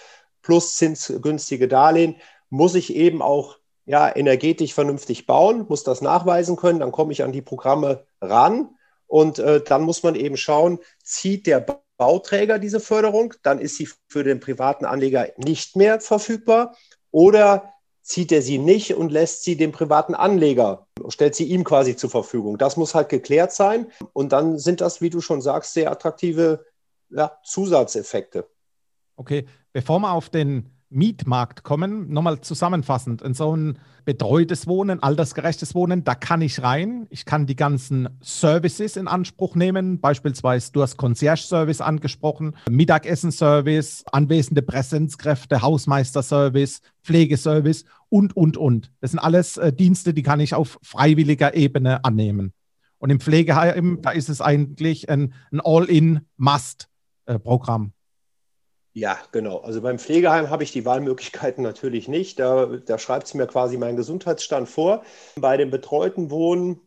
plus 0.42 0.76
zinsgünstige 0.76 1.68
Darlehen, 1.68 2.16
muss 2.50 2.76
ich 2.76 2.96
eben 2.96 3.22
auch 3.22 3.58
ja, 3.86 4.16
energetisch 4.16 4.74
vernünftig 4.74 5.26
bauen, 5.26 5.66
muss 5.68 5.84
das 5.84 6.02
nachweisen 6.02 6.56
können, 6.56 6.80
dann 6.80 6.92
komme 6.92 7.12
ich 7.14 7.24
an 7.24 7.32
die 7.32 7.42
Programme 7.42 8.06
ran 8.22 8.70
und 9.08 9.40
äh, 9.40 9.62
dann 9.62 9.82
muss 9.82 10.04
man 10.04 10.16
eben 10.16 10.38
schauen, 10.38 10.80
zieht 11.04 11.48
der 11.48 11.66
Bauträger 11.98 12.60
diese 12.60 12.80
Förderung, 12.80 13.34
dann 13.44 13.60
ist 13.60 13.76
sie 13.76 13.90
für 14.08 14.24
den 14.24 14.40
privaten 14.40 14.86
Anleger 14.86 15.30
nicht 15.38 15.76
mehr 15.76 16.00
verfügbar 16.00 16.76
oder 17.12 17.74
zieht 18.02 18.32
er 18.32 18.42
sie 18.42 18.58
nicht 18.58 18.96
und 18.96 19.12
lässt 19.12 19.44
sie 19.44 19.56
dem 19.56 19.72
privaten 19.72 20.16
Anleger, 20.16 20.88
stellt 21.10 21.36
sie 21.36 21.46
ihm 21.46 21.64
quasi 21.64 21.96
zur 21.96 22.10
Verfügung. 22.10 22.58
Das 22.58 22.78
muss 22.78 22.96
halt 22.96 23.10
geklärt 23.10 23.52
sein 23.52 23.92
und 24.14 24.32
dann 24.32 24.58
sind 24.58 24.82
das, 24.82 25.02
wie 25.02 25.10
du 25.10 25.22
schon 25.22 25.42
sagst, 25.42 25.74
sehr 25.74 25.92
attraktive 25.92 26.66
ja, 27.10 27.38
Zusatzeffekte. 27.44 28.50
Okay, 29.16 29.46
bevor 29.74 30.00
wir 30.00 30.14
auf 30.14 30.30
den 30.30 30.81
Mietmarkt 30.92 31.64
kommen. 31.64 32.12
Nochmal 32.12 32.42
zusammenfassend, 32.42 33.22
in 33.22 33.34
so 33.34 33.56
ein 33.56 33.80
betreutes 34.06 34.68
Wohnen, 34.68 35.02
altersgerechtes 35.02 35.76
Wohnen, 35.76 36.04
da 36.04 36.16
kann 36.16 36.42
ich 36.42 36.62
rein. 36.62 37.08
Ich 37.10 37.26
kann 37.26 37.46
die 37.46 37.56
ganzen 37.56 38.10
Services 38.22 38.98
in 38.98 39.08
Anspruch 39.08 39.56
nehmen. 39.56 40.02
Beispielsweise, 40.02 40.72
du 40.72 40.82
hast 40.82 40.98
Concierge-Service 40.98 41.82
angesprochen, 41.82 42.56
Mittagessen-Service, 42.70 44.06
anwesende 44.12 44.62
Präsenzkräfte, 44.62 45.62
Hausmeister-Service, 45.62 46.82
Pflegeservice 47.04 47.86
und, 48.10 48.36
und, 48.36 48.58
und. 48.58 48.92
Das 49.00 49.12
sind 49.12 49.20
alles 49.20 49.58
äh, 49.58 49.72
Dienste, 49.72 50.14
die 50.14 50.24
kann 50.24 50.40
ich 50.40 50.54
auf 50.54 50.80
freiwilliger 50.82 51.56
Ebene 51.56 52.04
annehmen. 52.04 52.54
Und 52.98 53.10
im 53.10 53.20
Pflegeheim, 53.20 54.00
da 54.02 54.12
ist 54.12 54.30
es 54.30 54.42
eigentlich 54.42 55.10
ein, 55.10 55.34
ein 55.52 55.62
All-in-Must-Programm. 55.62 57.94
Ja, 58.94 59.18
genau. 59.32 59.60
Also 59.60 59.82
beim 59.82 60.00
Pflegeheim 60.00 60.50
habe 60.50 60.64
ich 60.64 60.72
die 60.72 60.86
Wahlmöglichkeiten 60.86 61.64
natürlich 61.64 62.08
nicht. 62.08 62.40
Da, 62.40 62.66
da 62.66 62.98
schreibt 62.98 63.28
es 63.28 63.34
mir 63.34 63.48
quasi 63.48 63.78
meinen 63.78 63.96
Gesundheitsstand 63.98 64.68
vor. 64.70 65.04
Bei 65.36 65.58
dem 65.58 65.72
betreuten 65.72 66.30
Wohnen 66.30 66.82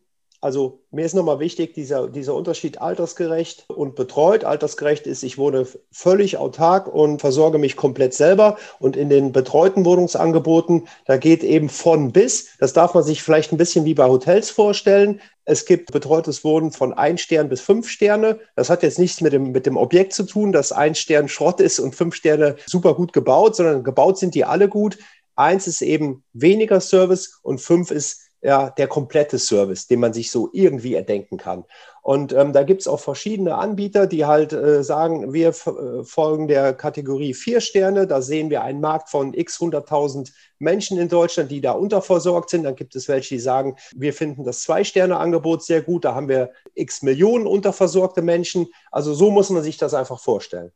also 0.45 0.83
mir 0.91 1.05
ist 1.05 1.15
nochmal 1.15 1.39
wichtig, 1.39 1.73
dieser, 1.73 2.07
dieser 2.07 2.35
Unterschied 2.35 2.79
altersgerecht 2.79 3.65
und 3.67 3.95
betreut. 3.95 4.43
Altersgerecht 4.43 5.07
ist, 5.07 5.23
ich 5.23 5.39
wohne 5.39 5.65
völlig 5.91 6.37
autark 6.37 6.87
und 6.87 7.19
versorge 7.19 7.57
mich 7.57 7.75
komplett 7.75 8.13
selber. 8.13 8.57
Und 8.77 8.95
in 8.95 9.09
den 9.09 9.31
betreuten 9.31 9.85
Wohnungsangeboten, 9.85 10.87
da 11.05 11.17
geht 11.17 11.43
eben 11.43 11.67
von 11.67 12.11
bis. 12.11 12.49
Das 12.59 12.73
darf 12.73 12.93
man 12.93 13.03
sich 13.03 13.23
vielleicht 13.23 13.53
ein 13.53 13.57
bisschen 13.57 13.85
wie 13.85 13.95
bei 13.95 14.05
Hotels 14.05 14.51
vorstellen. 14.51 15.19
Es 15.45 15.65
gibt 15.65 15.91
betreutes 15.91 16.43
Wohnen 16.43 16.71
von 16.71 16.91
ein 16.93 17.19
Stern 17.19 17.49
bis 17.49 17.61
fünf 17.61 17.87
Sterne. 17.87 18.39
Das 18.55 18.69
hat 18.69 18.81
jetzt 18.81 18.97
nichts 18.97 19.21
mit 19.21 19.31
dem, 19.31 19.51
mit 19.51 19.67
dem 19.67 19.77
Objekt 19.77 20.13
zu 20.13 20.23
tun, 20.23 20.51
dass 20.51 20.71
ein 20.71 20.95
Stern 20.95 21.29
Schrott 21.29 21.61
ist 21.61 21.79
und 21.79 21.95
fünf 21.95 22.15
Sterne 22.15 22.55
super 22.65 22.95
gut 22.95 23.13
gebaut, 23.13 23.55
sondern 23.55 23.83
gebaut 23.83 24.17
sind 24.17 24.33
die 24.33 24.43
alle 24.43 24.67
gut. 24.67 24.97
Eins 25.35 25.67
ist 25.67 25.81
eben 25.81 26.23
weniger 26.33 26.81
Service 26.81 27.39
und 27.43 27.61
fünf 27.61 27.91
ist 27.91 28.24
ja, 28.45 28.69
der 28.69 28.87
komplette 28.87 29.39
Service, 29.39 29.87
den 29.87 29.99
man 29.99 30.13
sich 30.13 30.29
so 30.29 30.49
irgendwie 30.53 30.93
erdenken 30.93 31.37
kann. 31.37 31.63
Und 32.03 32.31
ähm, 32.31 32.53
da 32.53 32.61
gibt 32.61 32.81
es 32.81 32.87
auch 32.87 32.99
verschiedene 32.99 33.55
Anbieter, 33.55 34.05
die 34.05 34.25
halt 34.25 34.53
äh, 34.53 34.83
sagen, 34.83 35.33
wir 35.33 35.49
äh, 35.49 36.03
folgen 36.03 36.47
der 36.47 36.75
Kategorie 36.75 37.33
vier 37.33 37.59
Sterne. 37.59 38.05
Da 38.05 38.21
sehen 38.21 38.51
wir 38.51 38.61
einen 38.61 38.81
Markt 38.81 39.09
von 39.09 39.33
x 39.33 39.59
100.000 39.59 40.31
Menschen 40.59 40.99
in 40.99 41.09
Deutschland, 41.09 41.49
die 41.49 41.59
da 41.59 41.71
unterversorgt 41.71 42.51
sind. 42.51 42.63
Dann 42.63 42.75
gibt 42.75 42.95
es 42.95 43.07
welche, 43.07 43.33
die 43.33 43.41
sagen, 43.41 43.77
wir 43.95 44.13
finden 44.13 44.43
das 44.43 44.61
Zwei-Sterne-Angebot 44.61 45.63
sehr 45.63 45.81
gut. 45.81 46.05
Da 46.05 46.13
haben 46.13 46.29
wir 46.29 46.51
x 46.75 47.01
Millionen 47.01 47.47
unterversorgte 47.47 48.21
Menschen. 48.21 48.67
Also 48.91 49.15
so 49.15 49.31
muss 49.31 49.49
man 49.49 49.63
sich 49.63 49.77
das 49.77 49.95
einfach 49.95 50.19
vorstellen. 50.19 50.71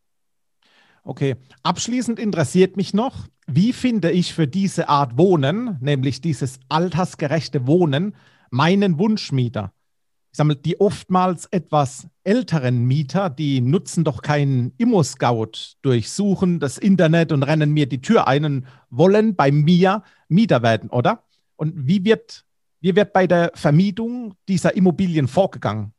Okay, 1.09 1.37
abschließend 1.63 2.19
interessiert 2.19 2.77
mich 2.77 2.93
noch, 2.93 3.25
wie 3.47 3.73
finde 3.73 4.11
ich 4.11 4.31
für 4.31 4.47
diese 4.47 4.89
Art 4.89 5.17
Wohnen, 5.17 5.75
nämlich 5.81 6.21
dieses 6.21 6.59
altersgerechte 6.69 7.65
Wohnen, 7.65 8.15
meinen 8.51 8.99
Wunschmieter? 8.99 9.73
Ich 10.31 10.37
sage 10.37 10.49
mal, 10.49 10.55
die 10.55 10.79
oftmals 10.79 11.47
etwas 11.47 12.07
älteren 12.23 12.85
Mieter, 12.85 13.31
die 13.31 13.59
nutzen 13.59 14.03
doch 14.03 14.21
keinen 14.21 14.71
Immo-Scout, 14.77 15.77
durchsuchen 15.81 16.59
das 16.59 16.77
Internet 16.77 17.31
und 17.31 17.41
rennen 17.41 17.71
mir 17.71 17.87
die 17.87 18.01
Tür 18.01 18.27
ein 18.27 18.45
und 18.45 18.67
wollen 18.91 19.35
bei 19.35 19.51
mir 19.51 20.03
Mieter 20.27 20.61
werden, 20.61 20.91
oder? 20.91 21.23
Und 21.55 21.87
wie 21.87 22.05
wird, 22.05 22.45
wie 22.81 22.95
wird 22.95 23.13
bei 23.13 23.25
der 23.25 23.51
Vermietung 23.55 24.35
dieser 24.47 24.75
Immobilien 24.75 25.27
vorgegangen? 25.27 25.91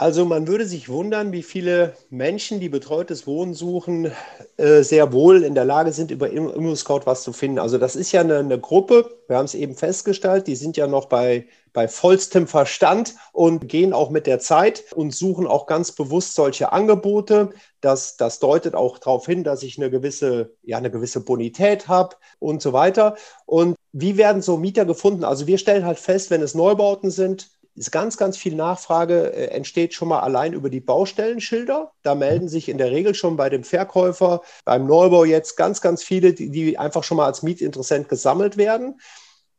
Also 0.00 0.24
man 0.24 0.46
würde 0.46 0.64
sich 0.64 0.88
wundern, 0.88 1.32
wie 1.32 1.42
viele 1.42 1.96
Menschen, 2.08 2.60
die 2.60 2.68
betreutes 2.68 3.26
Wohnen 3.26 3.52
suchen, 3.52 4.12
äh, 4.56 4.82
sehr 4.84 5.12
wohl 5.12 5.42
in 5.42 5.56
der 5.56 5.64
Lage 5.64 5.92
sind, 5.92 6.12
über 6.12 6.30
ImmoScout 6.30 7.00
was 7.04 7.24
zu 7.24 7.32
finden. 7.32 7.58
Also 7.58 7.78
das 7.78 7.96
ist 7.96 8.12
ja 8.12 8.20
eine, 8.20 8.38
eine 8.38 8.60
Gruppe, 8.60 9.10
wir 9.26 9.36
haben 9.36 9.46
es 9.46 9.54
eben 9.54 9.74
festgestellt, 9.74 10.46
die 10.46 10.54
sind 10.54 10.76
ja 10.76 10.86
noch 10.86 11.06
bei, 11.06 11.48
bei 11.72 11.88
vollstem 11.88 12.46
Verstand 12.46 13.16
und 13.32 13.68
gehen 13.68 13.92
auch 13.92 14.10
mit 14.10 14.28
der 14.28 14.38
Zeit 14.38 14.84
und 14.94 15.12
suchen 15.12 15.48
auch 15.48 15.66
ganz 15.66 15.90
bewusst 15.90 16.36
solche 16.36 16.70
Angebote. 16.70 17.50
Das, 17.80 18.16
das 18.16 18.38
deutet 18.38 18.76
auch 18.76 18.98
darauf 18.98 19.26
hin, 19.26 19.42
dass 19.42 19.64
ich 19.64 19.78
eine 19.78 19.90
gewisse, 19.90 20.54
ja, 20.62 20.78
eine 20.78 20.92
gewisse 20.92 21.24
Bonität 21.24 21.88
habe 21.88 22.14
und 22.38 22.62
so 22.62 22.72
weiter. 22.72 23.16
Und 23.46 23.74
wie 23.90 24.16
werden 24.16 24.42
so 24.42 24.58
Mieter 24.58 24.84
gefunden? 24.84 25.24
Also 25.24 25.48
wir 25.48 25.58
stellen 25.58 25.84
halt 25.84 25.98
fest, 25.98 26.30
wenn 26.30 26.42
es 26.42 26.54
Neubauten 26.54 27.10
sind, 27.10 27.50
ist 27.78 27.92
ganz, 27.92 28.16
ganz 28.16 28.36
viel 28.36 28.54
Nachfrage 28.54 29.32
äh, 29.32 29.46
entsteht 29.46 29.94
schon 29.94 30.08
mal 30.08 30.20
allein 30.20 30.52
über 30.52 30.70
die 30.70 30.80
Baustellenschilder. 30.80 31.92
Da 32.02 32.14
melden 32.14 32.48
sich 32.48 32.68
in 32.68 32.78
der 32.78 32.90
Regel 32.90 33.14
schon 33.14 33.36
bei 33.36 33.48
dem 33.48 33.64
Verkäufer, 33.64 34.42
beim 34.64 34.86
Neubau 34.86 35.24
jetzt 35.24 35.56
ganz, 35.56 35.80
ganz 35.80 36.02
viele, 36.02 36.34
die, 36.34 36.50
die 36.50 36.78
einfach 36.78 37.04
schon 37.04 37.16
mal 37.16 37.26
als 37.26 37.42
Mietinteressent 37.42 38.08
gesammelt 38.08 38.56
werden. 38.56 39.00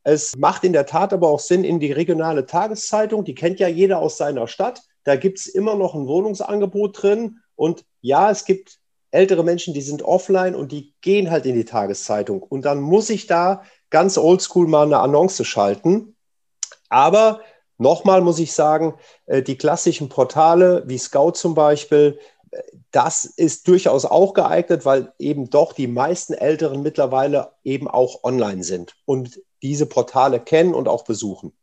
Es 0.04 0.38
macht 0.38 0.64
in 0.64 0.74
der 0.74 0.86
Tat 0.86 1.14
aber 1.14 1.30
auch 1.30 1.40
Sinn 1.40 1.64
in 1.64 1.80
die 1.80 1.92
regionale 1.92 2.46
Tageszeitung. 2.46 3.24
Die 3.26 3.36
kennt 3.36 3.60
ja 3.60 3.68
jeder 3.68 4.00
aus 4.00 4.18
seiner 4.18 4.48
Stadt. 4.48 4.82
Da 5.04 5.16
gibt 5.16 5.40
es 5.40 5.48
immer 5.48 5.76
noch 5.76 5.96
ein 5.96 6.08
Wohnungsangebot 6.08 7.02
drin. 7.02 7.40
Und 7.56 7.86
ja, 8.02 8.32
es 8.32 8.46
gibt 8.46 8.80
ältere 9.12 9.44
Menschen, 9.44 9.74
die 9.74 9.82
sind 9.82 10.04
offline 10.04 10.56
und 10.56 10.72
die 10.72 10.94
gehen 11.02 11.32
halt 11.32 11.46
in 11.46 11.56
die 11.56 11.66
Tageszeitung. 11.66 12.44
Und 12.44 12.64
dann 12.64 12.80
muss 12.80 13.10
ich 13.10 13.28
da 13.28 13.64
ganz 13.90 14.18
oldschool 14.18 14.68
mal 14.68 14.86
eine 14.86 15.00
Annonce 15.00 15.44
schalten. 15.44 16.16
Aber 16.90 17.42
Nochmal 17.80 18.20
muss 18.22 18.40
ich 18.40 18.52
sagen, 18.52 18.94
äh, 19.26 19.42
die 19.42 19.58
klassischen 19.58 20.10
Portale 20.10 20.84
wie 20.86 20.98
Scout 20.98 21.32
zum 21.32 21.56
Beispiel, 21.56 22.20
äh, 22.52 22.62
das 22.92 23.24
ist 23.24 23.68
durchaus 23.70 24.06
auch 24.06 24.34
geeignet, 24.34 24.86
weil 24.86 25.14
eben 25.18 25.50
doch 25.50 25.72
die 25.72 25.88
meisten 25.88 26.34
Älteren 26.34 26.84
mittlerweile 26.84 27.54
eben 27.64 27.88
auch 27.88 28.24
online 28.24 28.64
sind 28.66 28.96
und 29.06 29.42
diese 29.64 29.86
Portale 29.86 30.42
kennen 30.42 30.74
und 30.74 30.90
auch 30.90 31.06
besuchen. 31.06 31.54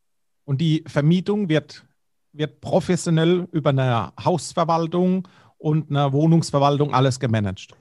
Und 0.47 0.61
die 0.63 0.85
Vermietung 0.87 1.51
wird, 1.51 1.85
wird 2.33 2.63
professionell 2.63 3.47
über 3.53 3.71
eine 3.71 4.13
Hausverwaltung 4.19 5.29
und 5.59 5.91
eine 5.91 6.13
Wohnungsverwaltung 6.15 6.95
alles 6.95 7.21
gemanagt. 7.21 7.77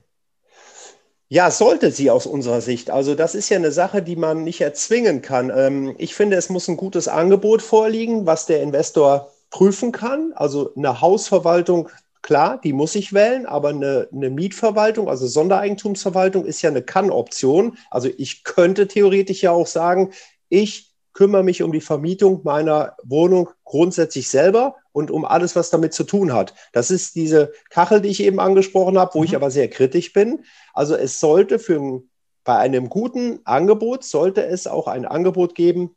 Ja, 1.27 1.49
sollte 1.49 1.91
sie 1.91 2.11
aus 2.11 2.27
unserer 2.27 2.61
Sicht. 2.61 2.91
Also 2.91 3.15
das 3.15 3.33
ist 3.33 3.49
ja 3.49 3.57
eine 3.57 3.71
Sache, 3.71 4.01
die 4.03 4.15
man 4.15 4.43
nicht 4.43 4.61
erzwingen 4.61 5.21
kann. 5.23 5.51
Ähm, 5.55 5.95
ich 5.97 6.13
finde, 6.13 6.38
es 6.38 6.49
muss 6.49 6.67
ein 6.67 6.77
gutes 6.77 7.07
Angebot 7.07 7.61
vorliegen, 7.63 8.25
was 8.27 8.45
der 8.45 8.61
Investor 8.61 9.31
prüfen 9.49 9.91
kann. 9.91 10.33
Also 10.35 10.73
eine 10.75 11.01
Hausverwaltung, 11.01 11.89
klar, 12.21 12.59
die 12.63 12.73
muss 12.73 12.93
ich 12.95 13.11
wählen, 13.11 13.47
aber 13.47 13.69
eine, 13.69 14.07
eine 14.13 14.29
Mietverwaltung, 14.29 15.09
also 15.09 15.25
Sondereigentumsverwaltung, 15.25 16.45
ist 16.45 16.61
ja 16.61 16.69
eine 16.69 16.83
Kann-Option. 16.83 17.77
Also 17.89 18.09
ich 18.17 18.43
könnte 18.43 18.88
theoretisch 18.88 19.41
ja 19.41 19.51
auch 19.51 19.67
sagen, 19.67 20.11
ich 20.49 20.94
kümmere 21.15 21.43
mich 21.43 21.63
um 21.63 21.71
die 21.71 21.82
Vermietung 21.82 22.41
meiner 22.43 22.95
Wohnung 23.04 23.49
grundsätzlich 23.63 24.30
selber 24.30 24.75
und 24.91 25.10
um 25.10 25.25
alles, 25.25 25.56
was 25.56 25.69
damit 25.69 25.93
zu 25.93 26.04
tun 26.04 26.34
hat. 26.34 26.54
Das 26.73 26.91
ist 26.91 27.15
diese 27.15 27.54
Kachel, 27.69 28.01
die 28.01 28.10
ich 28.10 28.21
eben 28.21 28.39
angesprochen 28.39 28.99
habe, 28.99 29.15
wo 29.15 29.19
mhm. 29.19 29.25
ich 29.25 29.36
aber 29.36 29.49
sehr 29.49 29.69
kritisch 29.69 30.13
bin. 30.13 30.43
Also 30.73 30.95
es 30.95 31.19
sollte 31.19 31.58
für 31.58 32.04
bei 32.43 32.58
einem 32.58 32.89
guten 32.89 33.39
Angebot 33.45 34.04
sollte 34.04 34.45
es 34.45 34.67
auch 34.67 34.88
ein 34.88 35.06
Angebot 35.06 35.56
geben, 35.56 35.95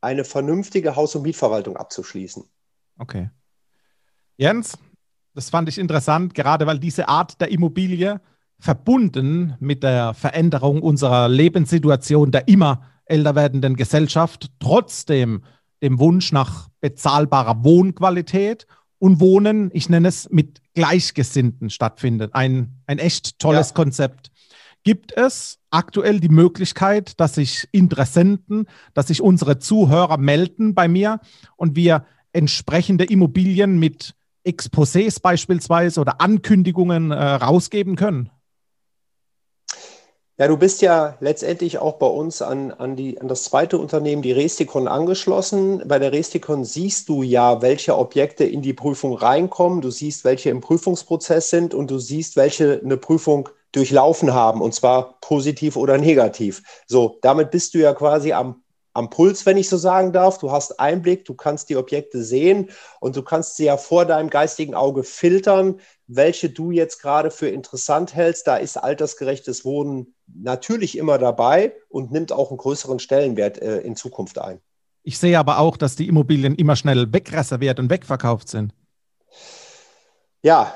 eine 0.00 0.24
vernünftige 0.24 0.96
Haus- 0.96 1.16
und 1.16 1.22
Mietverwaltung 1.22 1.76
abzuschließen. 1.76 2.44
Okay. 2.98 3.30
Jens, 4.36 4.78
das 5.34 5.50
fand 5.50 5.68
ich 5.68 5.78
interessant, 5.78 6.34
gerade 6.34 6.66
weil 6.66 6.78
diese 6.78 7.08
Art 7.08 7.40
der 7.40 7.50
Immobilie 7.50 8.20
verbunden 8.58 9.56
mit 9.60 9.82
der 9.82 10.14
Veränderung 10.14 10.82
unserer 10.82 11.28
Lebenssituation, 11.28 12.30
der 12.30 12.46
immer 12.48 12.91
älter 13.04 13.34
werdenden 13.34 13.76
Gesellschaft 13.76 14.50
trotzdem 14.58 15.42
dem 15.82 15.98
Wunsch 15.98 16.32
nach 16.32 16.68
bezahlbarer 16.80 17.64
Wohnqualität 17.64 18.66
und 18.98 19.20
Wohnen, 19.20 19.70
ich 19.72 19.88
nenne 19.88 20.08
es, 20.08 20.30
mit 20.30 20.60
Gleichgesinnten 20.74 21.70
stattfindet. 21.70 22.34
Ein, 22.34 22.76
ein 22.86 22.98
echt 22.98 23.38
tolles 23.38 23.70
ja. 23.70 23.74
Konzept. 23.74 24.30
Gibt 24.84 25.16
es 25.16 25.58
aktuell 25.70 26.20
die 26.20 26.28
Möglichkeit, 26.28 27.18
dass 27.20 27.34
sich 27.34 27.68
Interessenten, 27.72 28.66
dass 28.94 29.08
sich 29.08 29.20
unsere 29.20 29.58
Zuhörer 29.58 30.18
melden 30.18 30.74
bei 30.74 30.88
mir 30.88 31.20
und 31.56 31.76
wir 31.76 32.04
entsprechende 32.32 33.04
Immobilien 33.04 33.78
mit 33.78 34.14
Exposés 34.46 35.20
beispielsweise 35.20 36.00
oder 36.00 36.20
Ankündigungen 36.20 37.10
äh, 37.10 37.16
rausgeben 37.16 37.96
können? 37.96 38.30
Ja, 40.42 40.48
du 40.48 40.56
bist 40.56 40.82
ja 40.82 41.16
letztendlich 41.20 41.78
auch 41.78 41.98
bei 41.98 42.06
uns 42.08 42.42
an, 42.42 42.72
an, 42.72 42.96
die, 42.96 43.20
an 43.20 43.28
das 43.28 43.44
zweite 43.44 43.78
Unternehmen, 43.78 44.22
die 44.22 44.32
Resticon, 44.32 44.88
angeschlossen. 44.88 45.84
Bei 45.86 46.00
der 46.00 46.10
Resticon 46.10 46.64
siehst 46.64 47.08
du 47.08 47.22
ja, 47.22 47.62
welche 47.62 47.96
Objekte 47.96 48.42
in 48.42 48.60
die 48.60 48.72
Prüfung 48.72 49.14
reinkommen. 49.14 49.82
Du 49.82 49.92
siehst, 49.92 50.24
welche 50.24 50.50
im 50.50 50.60
Prüfungsprozess 50.60 51.48
sind 51.48 51.74
und 51.74 51.92
du 51.92 52.00
siehst, 52.00 52.34
welche 52.34 52.80
eine 52.82 52.96
Prüfung 52.96 53.50
durchlaufen 53.70 54.34
haben, 54.34 54.62
und 54.62 54.74
zwar 54.74 55.20
positiv 55.20 55.76
oder 55.76 55.96
negativ. 55.96 56.64
So, 56.88 57.18
damit 57.22 57.52
bist 57.52 57.74
du 57.74 57.78
ja 57.78 57.94
quasi 57.94 58.32
am, 58.32 58.64
am 58.94 59.10
Puls, 59.10 59.46
wenn 59.46 59.56
ich 59.56 59.68
so 59.68 59.76
sagen 59.76 60.12
darf. 60.12 60.38
Du 60.38 60.50
hast 60.50 60.80
Einblick, 60.80 61.24
du 61.24 61.34
kannst 61.34 61.68
die 61.68 61.76
Objekte 61.76 62.20
sehen 62.24 62.70
und 62.98 63.14
du 63.14 63.22
kannst 63.22 63.54
sie 63.54 63.66
ja 63.66 63.76
vor 63.76 64.06
deinem 64.06 64.28
geistigen 64.28 64.74
Auge 64.74 65.04
filtern, 65.04 65.78
welche 66.16 66.50
du 66.50 66.70
jetzt 66.70 67.00
gerade 67.00 67.30
für 67.30 67.48
interessant 67.48 68.14
hältst. 68.14 68.46
Da 68.46 68.56
ist 68.56 68.76
altersgerechtes 68.76 69.64
Wohnen 69.64 70.14
natürlich 70.26 70.96
immer 70.98 71.18
dabei 71.18 71.74
und 71.88 72.12
nimmt 72.12 72.32
auch 72.32 72.50
einen 72.50 72.58
größeren 72.58 72.98
Stellenwert 72.98 73.60
äh, 73.60 73.78
in 73.78 73.96
Zukunft 73.96 74.38
ein. 74.38 74.60
Ich 75.02 75.18
sehe 75.18 75.38
aber 75.38 75.58
auch, 75.58 75.76
dass 75.76 75.96
die 75.96 76.08
Immobilien 76.08 76.54
immer 76.54 76.76
schnell 76.76 77.12
wegreserviert 77.12 77.80
und 77.80 77.90
wegverkauft 77.90 78.48
sind. 78.48 78.72
Ja, 80.42 80.74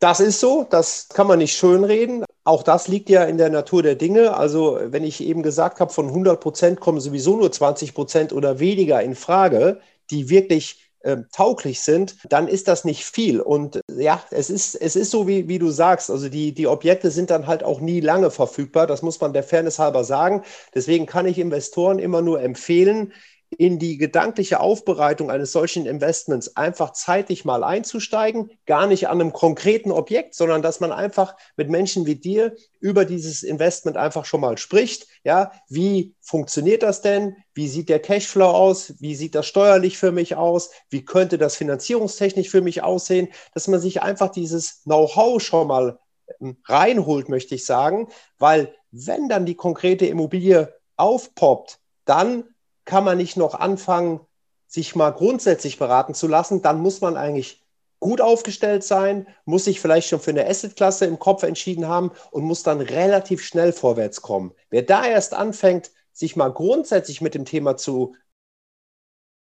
das 0.00 0.18
ist 0.18 0.40
so, 0.40 0.66
das 0.68 1.08
kann 1.10 1.28
man 1.28 1.38
nicht 1.38 1.56
schönreden. 1.56 2.24
Auch 2.44 2.64
das 2.64 2.88
liegt 2.88 3.08
ja 3.08 3.22
in 3.22 3.38
der 3.38 3.50
Natur 3.50 3.84
der 3.84 3.94
Dinge. 3.94 4.36
Also 4.36 4.80
wenn 4.82 5.04
ich 5.04 5.22
eben 5.22 5.44
gesagt 5.44 5.78
habe, 5.78 5.92
von 5.92 6.08
100 6.08 6.40
Prozent 6.40 6.80
kommen 6.80 7.00
sowieso 7.00 7.36
nur 7.36 7.52
20 7.52 7.94
Prozent 7.94 8.32
oder 8.32 8.58
weniger 8.58 9.00
in 9.00 9.14
Frage, 9.14 9.80
die 10.10 10.28
wirklich 10.28 10.81
äh, 11.02 11.18
tauglich 11.32 11.80
sind, 11.80 12.16
dann 12.28 12.48
ist 12.48 12.68
das 12.68 12.84
nicht 12.84 13.04
viel. 13.04 13.40
Und 13.40 13.80
ja, 13.96 14.22
es 14.30 14.50
ist, 14.50 14.74
es 14.74 14.96
ist 14.96 15.10
so, 15.10 15.26
wie, 15.26 15.48
wie 15.48 15.58
du 15.58 15.70
sagst. 15.70 16.10
Also 16.10 16.28
die, 16.28 16.52
die 16.52 16.66
Objekte 16.66 17.10
sind 17.10 17.30
dann 17.30 17.46
halt 17.46 17.62
auch 17.64 17.80
nie 17.80 18.00
lange 18.00 18.30
verfügbar. 18.30 18.86
Das 18.86 19.02
muss 19.02 19.20
man 19.20 19.32
der 19.32 19.42
Fairness 19.42 19.78
halber 19.78 20.04
sagen. 20.04 20.42
Deswegen 20.74 21.06
kann 21.06 21.26
ich 21.26 21.38
Investoren 21.38 21.98
immer 21.98 22.22
nur 22.22 22.40
empfehlen, 22.42 23.12
in 23.58 23.78
die 23.78 23.98
gedankliche 23.98 24.60
Aufbereitung 24.60 25.30
eines 25.30 25.52
solchen 25.52 25.86
Investments 25.86 26.56
einfach 26.56 26.92
zeitig 26.92 27.44
mal 27.44 27.62
einzusteigen, 27.62 28.50
gar 28.66 28.86
nicht 28.86 29.08
an 29.08 29.20
einem 29.20 29.32
konkreten 29.32 29.90
Objekt, 29.90 30.34
sondern 30.34 30.62
dass 30.62 30.80
man 30.80 30.92
einfach 30.92 31.36
mit 31.56 31.68
Menschen 31.68 32.06
wie 32.06 32.16
dir 32.16 32.54
über 32.80 33.04
dieses 33.04 33.42
Investment 33.42 33.96
einfach 33.96 34.24
schon 34.24 34.40
mal 34.40 34.58
spricht. 34.58 35.06
Ja, 35.24 35.52
wie 35.68 36.14
funktioniert 36.20 36.82
das 36.82 37.02
denn? 37.02 37.36
Wie 37.54 37.68
sieht 37.68 37.88
der 37.88 38.00
Cashflow 38.00 38.48
aus? 38.48 38.94
Wie 38.98 39.14
sieht 39.14 39.34
das 39.34 39.46
steuerlich 39.46 39.98
für 39.98 40.12
mich 40.12 40.34
aus? 40.34 40.70
Wie 40.90 41.04
könnte 41.04 41.38
das 41.38 41.56
finanzierungstechnisch 41.56 42.48
für 42.48 42.62
mich 42.62 42.82
aussehen? 42.82 43.28
Dass 43.54 43.68
man 43.68 43.80
sich 43.80 44.02
einfach 44.02 44.30
dieses 44.30 44.82
Know-how 44.84 45.40
schon 45.42 45.68
mal 45.68 45.98
ähm, 46.40 46.56
reinholt, 46.66 47.28
möchte 47.28 47.54
ich 47.54 47.66
sagen, 47.66 48.08
weil 48.38 48.74
wenn 48.90 49.28
dann 49.28 49.46
die 49.46 49.56
konkrete 49.56 50.06
Immobilie 50.06 50.72
aufpoppt, 50.96 51.78
dann 52.04 52.44
kann 52.84 53.04
man 53.04 53.18
nicht 53.18 53.36
noch 53.36 53.54
anfangen, 53.54 54.20
sich 54.66 54.96
mal 54.96 55.10
grundsätzlich 55.10 55.78
beraten 55.78 56.14
zu 56.14 56.26
lassen, 56.26 56.62
dann 56.62 56.80
muss 56.80 57.00
man 57.00 57.16
eigentlich 57.16 57.62
gut 58.00 58.20
aufgestellt 58.20 58.82
sein, 58.82 59.26
muss 59.44 59.64
sich 59.64 59.80
vielleicht 59.80 60.08
schon 60.08 60.18
für 60.18 60.30
eine 60.30 60.46
Assetklasse 60.46 61.04
im 61.06 61.18
Kopf 61.18 61.44
entschieden 61.44 61.86
haben 61.86 62.10
und 62.30 62.42
muss 62.42 62.62
dann 62.62 62.80
relativ 62.80 63.42
schnell 63.44 63.72
vorwärts 63.72 64.22
kommen. 64.22 64.52
Wer 64.70 64.82
da 64.82 65.06
erst 65.06 65.34
anfängt, 65.34 65.92
sich 66.12 66.34
mal 66.34 66.52
grundsätzlich 66.52 67.20
mit 67.20 67.34
dem 67.34 67.44
Thema 67.44 67.76
zu 67.76 68.16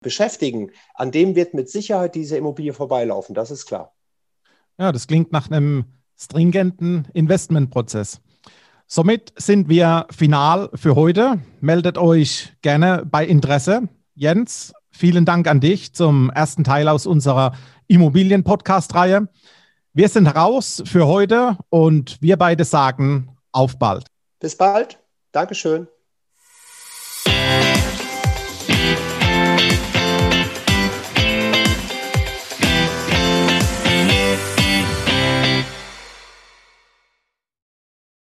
beschäftigen, 0.01 0.70
an 0.94 1.11
dem 1.11 1.35
wird 1.35 1.55
mit 1.55 1.68
Sicherheit 1.68 2.14
diese 2.14 2.37
Immobilie 2.37 2.73
vorbeilaufen, 2.73 3.35
das 3.35 3.51
ist 3.51 3.66
klar. 3.66 3.94
Ja, 4.79 4.92
das 4.92 5.07
klingt 5.07 5.33
nach 5.33 5.51
einem 5.51 5.87
stringenten 6.16 7.09
Investmentprozess. 7.12 8.20
Somit 8.94 9.33
sind 9.37 9.68
wir 9.68 10.07
final 10.12 10.70
für 10.72 10.94
heute. 10.94 11.40
Meldet 11.61 11.98
euch 11.98 12.52
gerne 12.62 13.02
bei 13.04 13.26
Interesse. 13.26 13.88
Jens, 14.14 14.72
vielen 14.92 15.24
Dank 15.24 15.48
an 15.48 15.59
dich 15.59 15.92
zum 15.94 16.30
ersten 16.30 16.62
Teil 16.62 16.87
aus 16.87 17.04
unserer 17.04 17.57
Immobilien-Podcast-Reihe. 17.88 19.26
Wir 19.94 20.09
sind 20.09 20.28
raus 20.28 20.80
für 20.87 21.09
heute 21.09 21.59
und 21.70 22.22
wir 22.22 22.37
beide 22.37 22.64
sagen 22.64 23.37
auf 23.50 23.80
bald. 23.80 24.07
Bis 24.38 24.57
bald. 24.57 25.00
Dankeschön. 25.33 25.88